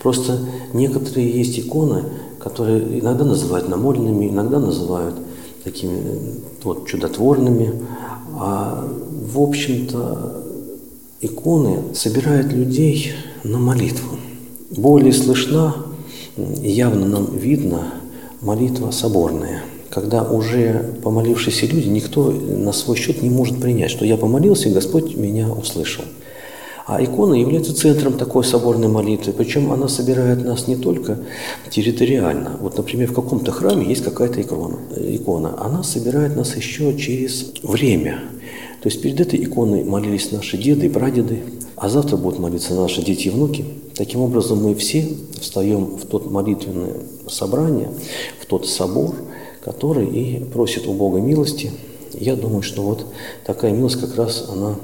Просто 0.00 0.38
некоторые 0.72 1.30
есть 1.30 1.58
иконы, 1.58 2.04
которые 2.42 3.00
иногда 3.00 3.24
называют 3.24 3.68
намоленными, 3.68 4.28
иногда 4.28 4.58
называют 4.58 5.14
такими 5.64 6.02
вот, 6.62 6.86
чудотворными. 6.86 7.82
А 8.34 8.88
в 9.32 9.40
общем-то 9.40 10.42
иконы 11.20 11.94
собирают 11.94 12.52
людей 12.52 13.12
на 13.44 13.58
молитву. 13.58 14.16
Более 14.70 15.12
слышна, 15.12 15.76
явно 16.36 17.06
нам 17.06 17.36
видно 17.36 17.84
молитва 18.40 18.90
соборная– 18.90 19.62
когда 19.92 20.22
уже 20.22 20.94
помолившиеся 21.02 21.66
люди, 21.66 21.88
никто 21.88 22.30
на 22.30 22.72
свой 22.72 22.96
счет 22.96 23.22
не 23.22 23.28
может 23.28 23.60
принять, 23.60 23.90
что 23.90 24.06
я 24.06 24.16
помолился, 24.16 24.70
и 24.70 24.72
Господь 24.72 25.16
меня 25.16 25.50
услышал. 25.50 26.04
А 26.86 27.02
икона 27.02 27.34
является 27.34 27.74
центром 27.74 28.14
такой 28.14 28.44
соборной 28.44 28.88
молитвы, 28.88 29.32
причем 29.32 29.72
она 29.72 29.88
собирает 29.88 30.44
нас 30.44 30.66
не 30.66 30.76
только 30.76 31.18
территориально. 31.70 32.56
Вот, 32.60 32.76
например, 32.76 33.10
в 33.10 33.14
каком-то 33.14 33.52
храме 33.52 33.86
есть 33.86 34.02
какая-то 34.02 34.40
икона, 34.40 34.78
икона. 34.96 35.54
Она 35.58 35.82
собирает 35.82 36.36
нас 36.36 36.56
еще 36.56 36.96
через 36.96 37.52
время. 37.62 38.20
То 38.82 38.88
есть 38.88 39.00
перед 39.00 39.20
этой 39.20 39.42
иконой 39.44 39.84
молились 39.84 40.32
наши 40.32 40.58
деды 40.58 40.86
и 40.86 40.88
прадеды, 40.88 41.40
а 41.76 41.88
завтра 41.88 42.16
будут 42.16 42.40
молиться 42.40 42.74
наши 42.74 43.02
дети 43.02 43.28
и 43.28 43.30
внуки. 43.30 43.64
Таким 43.94 44.20
образом, 44.20 44.62
мы 44.62 44.74
все 44.74 45.06
встаем 45.40 45.96
в 45.96 46.06
тот 46.06 46.30
молитвенное 46.30 46.94
собрание, 47.28 47.90
в 48.40 48.46
тот 48.46 48.66
собор, 48.66 49.14
который 49.64 50.06
и 50.06 50.44
просит 50.44 50.88
у 50.88 50.94
Бога 50.94 51.20
милости. 51.20 51.70
Я 52.12 52.34
думаю, 52.34 52.62
что 52.62 52.82
вот 52.82 53.06
такая 53.46 53.70
милость 53.70 54.00
как 54.00 54.16
раз 54.16 54.48
она 54.52 54.74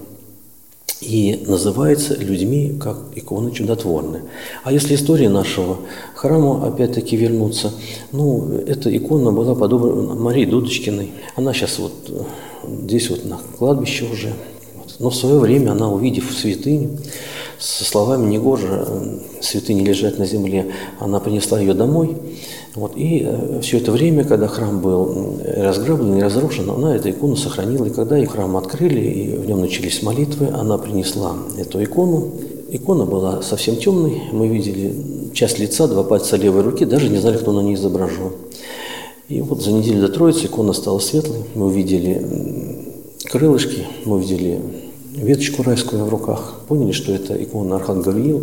и 1.00 1.44
называется 1.46 2.16
людьми 2.16 2.76
как 2.80 2.98
иконы 3.14 3.52
чудотворные. 3.52 4.24
А 4.64 4.72
если 4.72 4.94
история 4.94 5.28
нашего 5.28 5.78
храма 6.14 6.66
опять-таки 6.66 7.16
вернуться, 7.16 7.72
ну, 8.12 8.48
эта 8.66 8.94
икона 8.96 9.32
была 9.32 9.54
подобрана 9.54 10.14
Марии 10.14 10.44
Дудочкиной. 10.44 11.12
Она 11.36 11.52
сейчас 11.52 11.78
вот 11.78 11.92
э, 12.08 12.22
здесь 12.82 13.10
вот 13.10 13.24
на 13.24 13.38
кладбище 13.58 14.06
уже. 14.12 14.32
Но 14.98 15.10
в 15.10 15.14
свое 15.14 15.38
время 15.38 15.70
она, 15.70 15.88
увидев 15.88 16.32
святыню, 16.32 16.98
со 17.60 17.84
словами 17.84 18.28
«Негоже, 18.28 18.84
э, 18.86 19.18
святыни 19.40 19.84
лежать 19.84 20.18
на 20.18 20.26
земле», 20.26 20.72
она 20.98 21.20
принесла 21.20 21.60
ее 21.60 21.74
домой– 21.74 22.16
вот, 22.78 22.96
и 22.96 23.24
э, 23.26 23.60
все 23.60 23.78
это 23.78 23.90
время, 23.90 24.22
когда 24.22 24.46
храм 24.46 24.80
был 24.80 25.40
разграблен 25.44 26.14
и 26.14 26.22
разрушен, 26.22 26.70
она 26.70 26.94
эту 26.94 27.10
икону 27.10 27.34
сохранила. 27.34 27.86
И 27.86 27.90
когда 27.90 28.24
храм 28.24 28.56
открыли, 28.56 29.00
и 29.00 29.36
в 29.36 29.46
нем 29.48 29.60
начались 29.60 30.00
молитвы, 30.02 30.48
она 30.52 30.78
принесла 30.78 31.34
эту 31.58 31.82
икону. 31.82 32.30
Икона 32.70 33.04
была 33.04 33.42
совсем 33.42 33.76
темной. 33.76 34.22
Мы 34.30 34.46
видели 34.46 34.94
часть 35.34 35.58
лица, 35.58 35.88
два 35.88 36.04
пальца 36.04 36.36
левой 36.36 36.62
руки, 36.62 36.84
даже 36.84 37.08
не 37.08 37.18
знали, 37.18 37.38
кто 37.38 37.50
на 37.50 37.60
ней 37.60 37.74
изображен. 37.74 38.30
И 39.28 39.40
вот 39.40 39.60
за 39.60 39.72
неделю 39.72 40.02
до 40.02 40.08
Троицы 40.08 40.46
икона 40.46 40.72
стала 40.72 41.00
светлой. 41.00 41.40
Мы 41.56 41.66
увидели 41.66 42.24
крылышки, 43.24 43.86
мы 44.04 44.16
увидели 44.16 44.60
веточку 45.22 45.62
райскую 45.62 46.04
в 46.04 46.08
руках, 46.08 46.60
поняли, 46.68 46.92
что 46.92 47.12
это 47.12 47.40
икона 47.42 47.76
Архангела 47.76 48.12
Гавриил. 48.12 48.42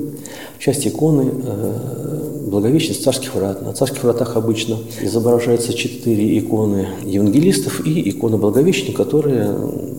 Часть 0.60 0.88
иконы 0.88 1.32
э, 1.32 2.26
Благовещенец 2.48 3.00
царских 3.00 3.34
врат. 3.36 3.62
На 3.62 3.74
царских 3.74 4.04
вратах 4.04 4.38
обычно 4.38 4.78
изображаются 5.02 5.74
четыре 5.74 6.38
иконы 6.38 6.88
евангелистов 7.06 7.86
и 7.86 8.10
икона 8.10 8.38
Благовещения, 8.38 8.96
которые 8.96 9.56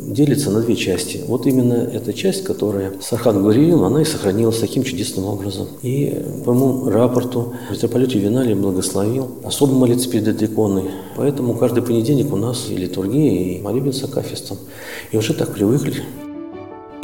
делятся 0.06 0.50
на 0.50 0.62
две 0.62 0.76
части. 0.76 1.20
Вот 1.26 1.46
именно 1.46 1.74
эта 1.74 2.12
часть, 2.12 2.44
которая 2.44 2.92
с 3.00 3.12
Архангелом 3.12 3.82
она 3.84 4.02
и 4.02 4.04
сохранилась 4.04 4.58
таким 4.58 4.84
чудесным 4.84 5.26
образом. 5.26 5.66
И 5.82 6.22
по 6.44 6.52
моему 6.52 6.88
рапорту 6.88 7.54
митрополит 7.70 8.12
Ювеналий 8.12 8.54
благословил 8.54 9.28
особо 9.44 9.74
молиться 9.74 10.08
перед 10.08 10.28
этой 10.28 10.46
иконой. 10.46 10.84
Поэтому 11.16 11.54
каждый 11.54 11.82
понедельник 11.82 12.32
у 12.32 12.36
нас 12.36 12.66
и 12.70 12.76
литургия, 12.76 13.56
и 13.56 13.60
молебен 13.60 13.92
с 13.92 14.04
акафистом. 14.04 14.58
И 15.10 15.16
уже 15.16 15.34
так 15.34 15.52
привыкли. 15.52 16.04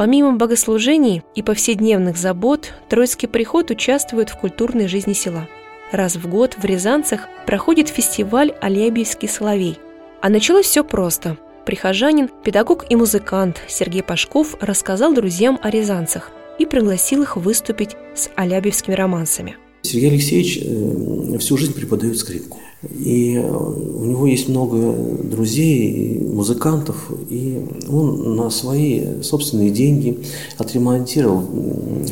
Помимо 0.02 0.32
богослужений 0.32 1.22
и 1.36 1.42
повседневных 1.42 2.16
забот, 2.16 2.72
Троицкий 2.88 3.28
приход 3.28 3.70
участвует 3.70 4.30
в 4.30 4.36
культурной 4.36 4.88
жизни 4.88 5.12
села. 5.12 5.46
Раз 5.92 6.16
в 6.16 6.28
год 6.28 6.56
в 6.58 6.64
Рязанцах 6.64 7.28
проходит 7.46 7.88
фестиваль 7.88 8.52
«Алябьевский 8.60 9.28
соловей». 9.28 9.78
А 10.20 10.28
началось 10.28 10.66
все 10.66 10.82
просто. 10.82 11.38
Прихожанин, 11.64 12.28
педагог 12.42 12.84
и 12.90 12.96
музыкант 12.96 13.62
Сергей 13.68 14.02
Пашков 14.02 14.56
рассказал 14.60 15.14
друзьям 15.14 15.60
о 15.62 15.70
рязанцах 15.70 16.32
и 16.58 16.66
пригласил 16.66 17.22
их 17.22 17.36
выступить 17.36 17.94
с 18.16 18.28
алябьевскими 18.34 18.96
романсами. 18.96 19.54
Сергей 19.82 20.10
Алексеевич 20.10 20.58
э, 20.64 21.38
всю 21.38 21.56
жизнь 21.56 21.74
преподает 21.74 22.18
скрипку. 22.18 22.58
И 22.90 23.38
у 23.38 24.04
него 24.04 24.26
есть 24.26 24.48
много 24.48 24.92
друзей, 24.92 26.18
музыкантов, 26.20 27.12
и 27.30 27.64
он 27.88 28.34
на 28.34 28.50
свои 28.50 29.22
собственные 29.22 29.70
деньги 29.70 30.18
отремонтировал 30.58 31.44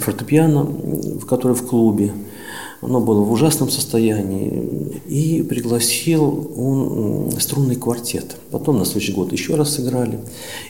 фортепиано, 0.00 0.62
в 0.62 1.26
которое 1.26 1.54
в 1.54 1.66
клубе, 1.66 2.12
оно 2.83 3.01
было 3.01 3.21
в 3.21 3.33
ужасном 3.33 3.71
состоянии. 3.71 4.93
И 5.07 5.43
пригласил 5.43 6.51
он 6.57 7.31
струнный 7.38 7.77
квартет. 7.77 8.37
Потом 8.51 8.79
на 8.79 8.85
следующий 8.85 9.12
год 9.12 9.33
еще 9.33 9.55
раз 9.55 9.75
сыграли. 9.75 10.19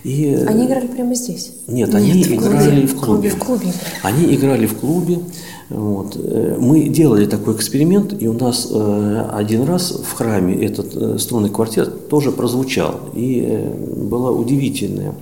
И... 0.02 0.34
Они 0.46 0.66
играли 0.66 0.86
прямо 0.86 1.14
здесь? 1.14 1.52
Нет, 1.66 1.88
Нет 1.88 1.94
они 1.94 2.22
в 2.24 2.32
играли 2.32 2.86
в 2.86 2.96
клубе. 2.96 3.30
В 3.30 3.38
клубе. 3.38 3.72
Они 4.02 4.34
играли 4.34 4.66
в 4.66 4.76
клубе. 4.76 5.18
Вот. 5.70 6.16
Э, 6.16 6.56
мы 6.58 6.88
делали 6.88 7.26
такой 7.26 7.54
эксперимент, 7.54 8.20
и 8.20 8.26
у 8.26 8.32
нас 8.32 8.68
э, 8.70 9.26
один 9.32 9.62
раз 9.62 9.92
в 9.92 10.12
храме 10.14 10.54
этот 10.66 10.96
э, 10.96 11.18
струнный 11.18 11.48
квартет 11.48 12.08
тоже 12.08 12.32
прозвучал. 12.32 13.00
И 13.14 13.64
было 13.96 14.32
удивительное 14.32 15.14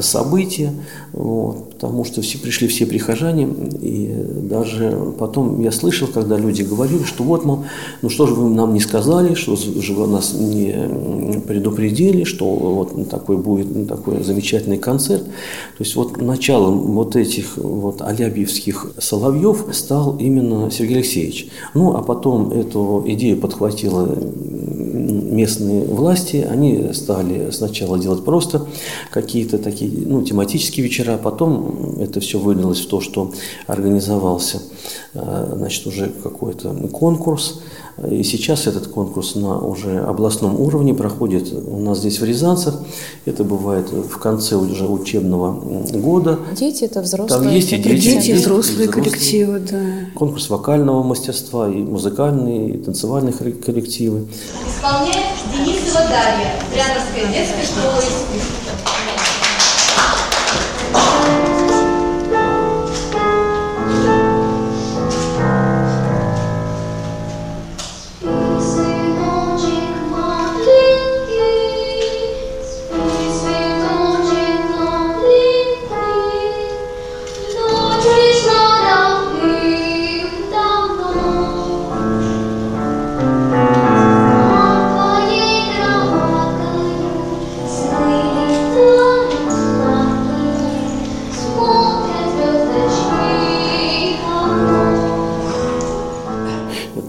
событие, 0.00 0.72
вот, 1.12 1.74
потому 1.74 2.04
что 2.06 2.22
все 2.22 2.38
пришли 2.38 2.68
все 2.68 2.86
прихожане, 2.86 3.46
и 3.82 4.10
даже 4.42 4.96
потом 5.18 5.60
я 5.60 5.70
слышал, 5.70 6.08
когда 6.22 6.38
люди 6.38 6.62
говорили, 6.62 7.02
что 7.02 7.24
вот, 7.24 7.44
мол, 7.44 7.64
ну 8.00 8.08
что 8.08 8.26
же 8.26 8.34
вы 8.34 8.48
нам 8.48 8.74
не 8.74 8.80
сказали, 8.80 9.34
что 9.34 9.56
же 9.56 9.92
вы 9.92 10.06
нас 10.06 10.34
не 10.34 11.40
предупредили, 11.46 12.24
что 12.24 12.46
вот 12.46 13.08
такой 13.10 13.36
будет 13.36 13.88
такой 13.88 14.22
замечательный 14.22 14.78
концерт. 14.78 15.24
То 15.24 15.84
есть 15.84 15.96
вот 15.96 16.20
началом 16.20 16.92
вот 16.92 17.16
этих 17.16 17.56
вот 17.56 18.02
алябьевских 18.02 18.92
соловьев 18.98 19.66
стал 19.72 20.16
именно 20.18 20.70
Сергей 20.70 20.98
Алексеевич. 20.98 21.48
Ну, 21.74 21.96
а 21.96 22.02
потом 22.02 22.52
эту 22.52 23.02
идею 23.06 23.38
подхватила 23.38 24.16
местные 25.32 25.84
власти, 25.84 26.46
они 26.48 26.92
стали 26.92 27.50
сначала 27.50 27.98
делать 27.98 28.24
просто 28.24 28.66
какие-то 29.10 29.58
такие 29.58 29.90
ну, 30.06 30.22
тематические 30.22 30.84
вечера, 30.84 31.18
потом 31.18 31.96
это 31.98 32.20
все 32.20 32.38
вылилось 32.38 32.80
в 32.80 32.88
то, 32.88 33.00
что 33.00 33.32
организовался 33.66 34.62
э, 35.14 35.54
значит, 35.56 35.86
уже 35.86 36.11
какой-то 36.20 36.70
конкурс, 36.92 37.60
и 38.10 38.22
сейчас 38.22 38.66
этот 38.66 38.88
конкурс 38.88 39.34
на 39.34 39.58
уже 39.58 40.00
областном 40.00 40.58
уровне 40.60 40.94
проходит 40.94 41.52
у 41.52 41.78
нас 41.78 41.98
здесь 41.98 42.20
в 42.20 42.24
Рязанцах. 42.24 42.80
Это 43.26 43.44
бывает 43.44 43.90
в 43.92 44.18
конце 44.18 44.56
уже 44.56 44.86
учебного 44.86 45.52
года. 45.52 46.38
Дети 46.56 46.84
это 46.84 47.02
взрослые. 47.02 47.42
Там 47.42 47.52
есть 47.54 47.72
и 47.72 47.76
дети, 47.76 48.00
дети 48.00 48.32
взрослые, 48.32 48.88
взрослые 48.88 48.88
коллективы, 48.88 49.60
да. 49.60 49.78
Конкурс 50.14 50.48
вокального 50.48 51.02
мастерства, 51.02 51.68
и 51.68 51.82
музыкальные, 51.82 52.70
и 52.70 52.78
танцевальные 52.78 53.34
коллективы. 53.34 54.26
Исполняет 54.66 55.36
Денисова 55.52 56.00
Дарья, 56.08 56.54
Брянская 56.72 57.26
детская 57.32 57.64
школа 57.64 57.98
искусств. 57.98 58.61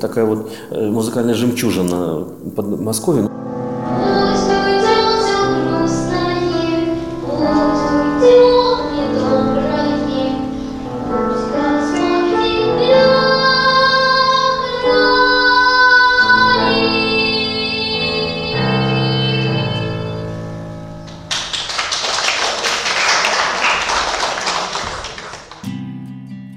Такая 0.03 0.25
вот 0.25 0.51
э, 0.69 0.89
музыкальная 0.89 1.33
жемчужина 1.33 2.27
Подмосковья. 2.55 3.29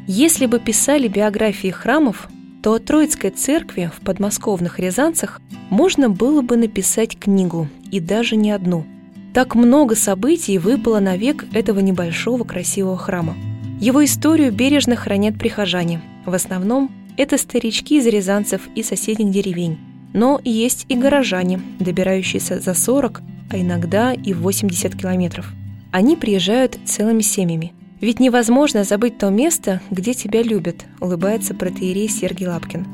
Если 0.08 0.46
бы 0.46 0.58
писали 0.58 1.08
биографии 1.08 1.70
храмов, 1.70 2.28
то 2.66 2.72
о 2.72 2.80
Троицкой 2.80 3.30
церкви 3.30 3.92
в 3.94 4.04
подмосковных 4.04 4.80
Рязанцах 4.80 5.40
можно 5.70 6.10
было 6.10 6.42
бы 6.42 6.56
написать 6.56 7.16
книгу, 7.16 7.68
и 7.92 8.00
даже 8.00 8.34
не 8.34 8.50
одну. 8.50 8.84
Так 9.32 9.54
много 9.54 9.94
событий 9.94 10.58
выпало 10.58 10.98
на 10.98 11.16
век 11.16 11.44
этого 11.52 11.78
небольшого 11.78 12.42
красивого 12.42 12.98
храма. 12.98 13.36
Его 13.80 14.04
историю 14.04 14.50
бережно 14.50 14.96
хранят 14.96 15.38
прихожане. 15.38 16.02
В 16.24 16.34
основном 16.34 16.90
это 17.16 17.38
старички 17.38 17.98
из 17.98 18.06
рязанцев 18.08 18.62
и 18.74 18.82
соседних 18.82 19.30
деревень. 19.30 19.78
Но 20.12 20.40
есть 20.42 20.86
и 20.88 20.96
горожане, 20.96 21.60
добирающиеся 21.78 22.58
за 22.58 22.74
40, 22.74 23.22
а 23.48 23.58
иногда 23.58 24.12
и 24.12 24.32
80 24.34 24.92
километров. 24.96 25.52
Они 25.92 26.16
приезжают 26.16 26.80
целыми 26.84 27.20
семьями– 27.20 27.74
ведь 28.00 28.20
невозможно 28.20 28.84
забыть 28.84 29.18
то 29.18 29.30
место, 29.30 29.80
где 29.90 30.14
тебя 30.14 30.42
любят, 30.42 30.84
улыбается 31.00 31.54
протеерей 31.54 32.08
Сергей 32.08 32.48
Лапкин. 32.48 32.86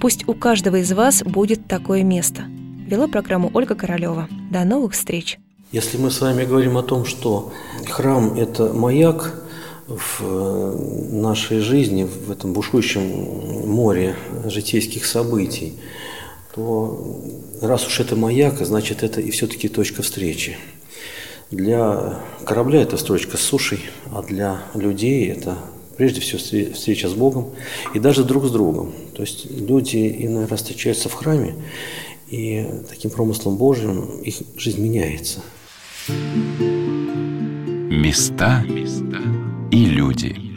Пусть 0.00 0.26
у 0.28 0.34
каждого 0.34 0.76
из 0.76 0.92
вас 0.92 1.22
будет 1.22 1.66
такое 1.66 2.02
место. 2.02 2.44
Вела 2.86 3.06
программу 3.06 3.50
Ольга 3.54 3.74
Королева. 3.74 4.28
До 4.50 4.64
новых 4.64 4.92
встреч. 4.92 5.38
Если 5.72 5.98
мы 5.98 6.10
с 6.10 6.20
вами 6.20 6.44
говорим 6.44 6.76
о 6.76 6.82
том, 6.82 7.04
что 7.04 7.52
храм– 7.88 8.34
это 8.36 8.72
маяк 8.72 9.44
в 9.86 10.20
э, 10.20 11.12
нашей 11.12 11.60
жизни, 11.60 12.04
в 12.04 12.30
этом 12.30 12.52
бушующем 12.52 13.68
море 13.68 14.16
житейских 14.46 15.06
событий, 15.06 15.74
то 16.54 17.22
раз 17.60 17.86
уж 17.86 18.00
это 18.00 18.16
маяк, 18.16 18.58
значит, 18.60 19.02
это 19.02 19.20
и 19.20 19.30
все-таки 19.30 19.68
точка 19.68 20.02
встречи. 20.02 20.56
Для 21.50 22.20
корабля 22.44 22.82
это 22.82 22.96
строчка 22.96 23.36
с 23.36 23.40
сушей, 23.40 23.80
а 24.12 24.22
для 24.22 24.62
людей 24.74 25.28
это 25.28 25.58
прежде 25.96 26.20
всего 26.20 26.38
встреча 26.38 27.08
с 27.08 27.12
Богом 27.12 27.50
и 27.92 27.98
даже 27.98 28.24
друг 28.24 28.46
с 28.46 28.50
другом. 28.50 28.92
То 29.14 29.22
есть 29.22 29.50
люди 29.50 30.16
иной 30.20 30.46
раз 30.46 30.60
встречаются 30.60 31.08
в 31.08 31.14
храме, 31.14 31.56
и 32.28 32.66
таким 32.88 33.10
промыслом 33.10 33.56
Божьим 33.56 34.20
их 34.22 34.36
жизнь 34.56 34.80
меняется. 34.80 35.40
Места 37.90 38.64
и 39.72 39.84
люди. 39.84 40.49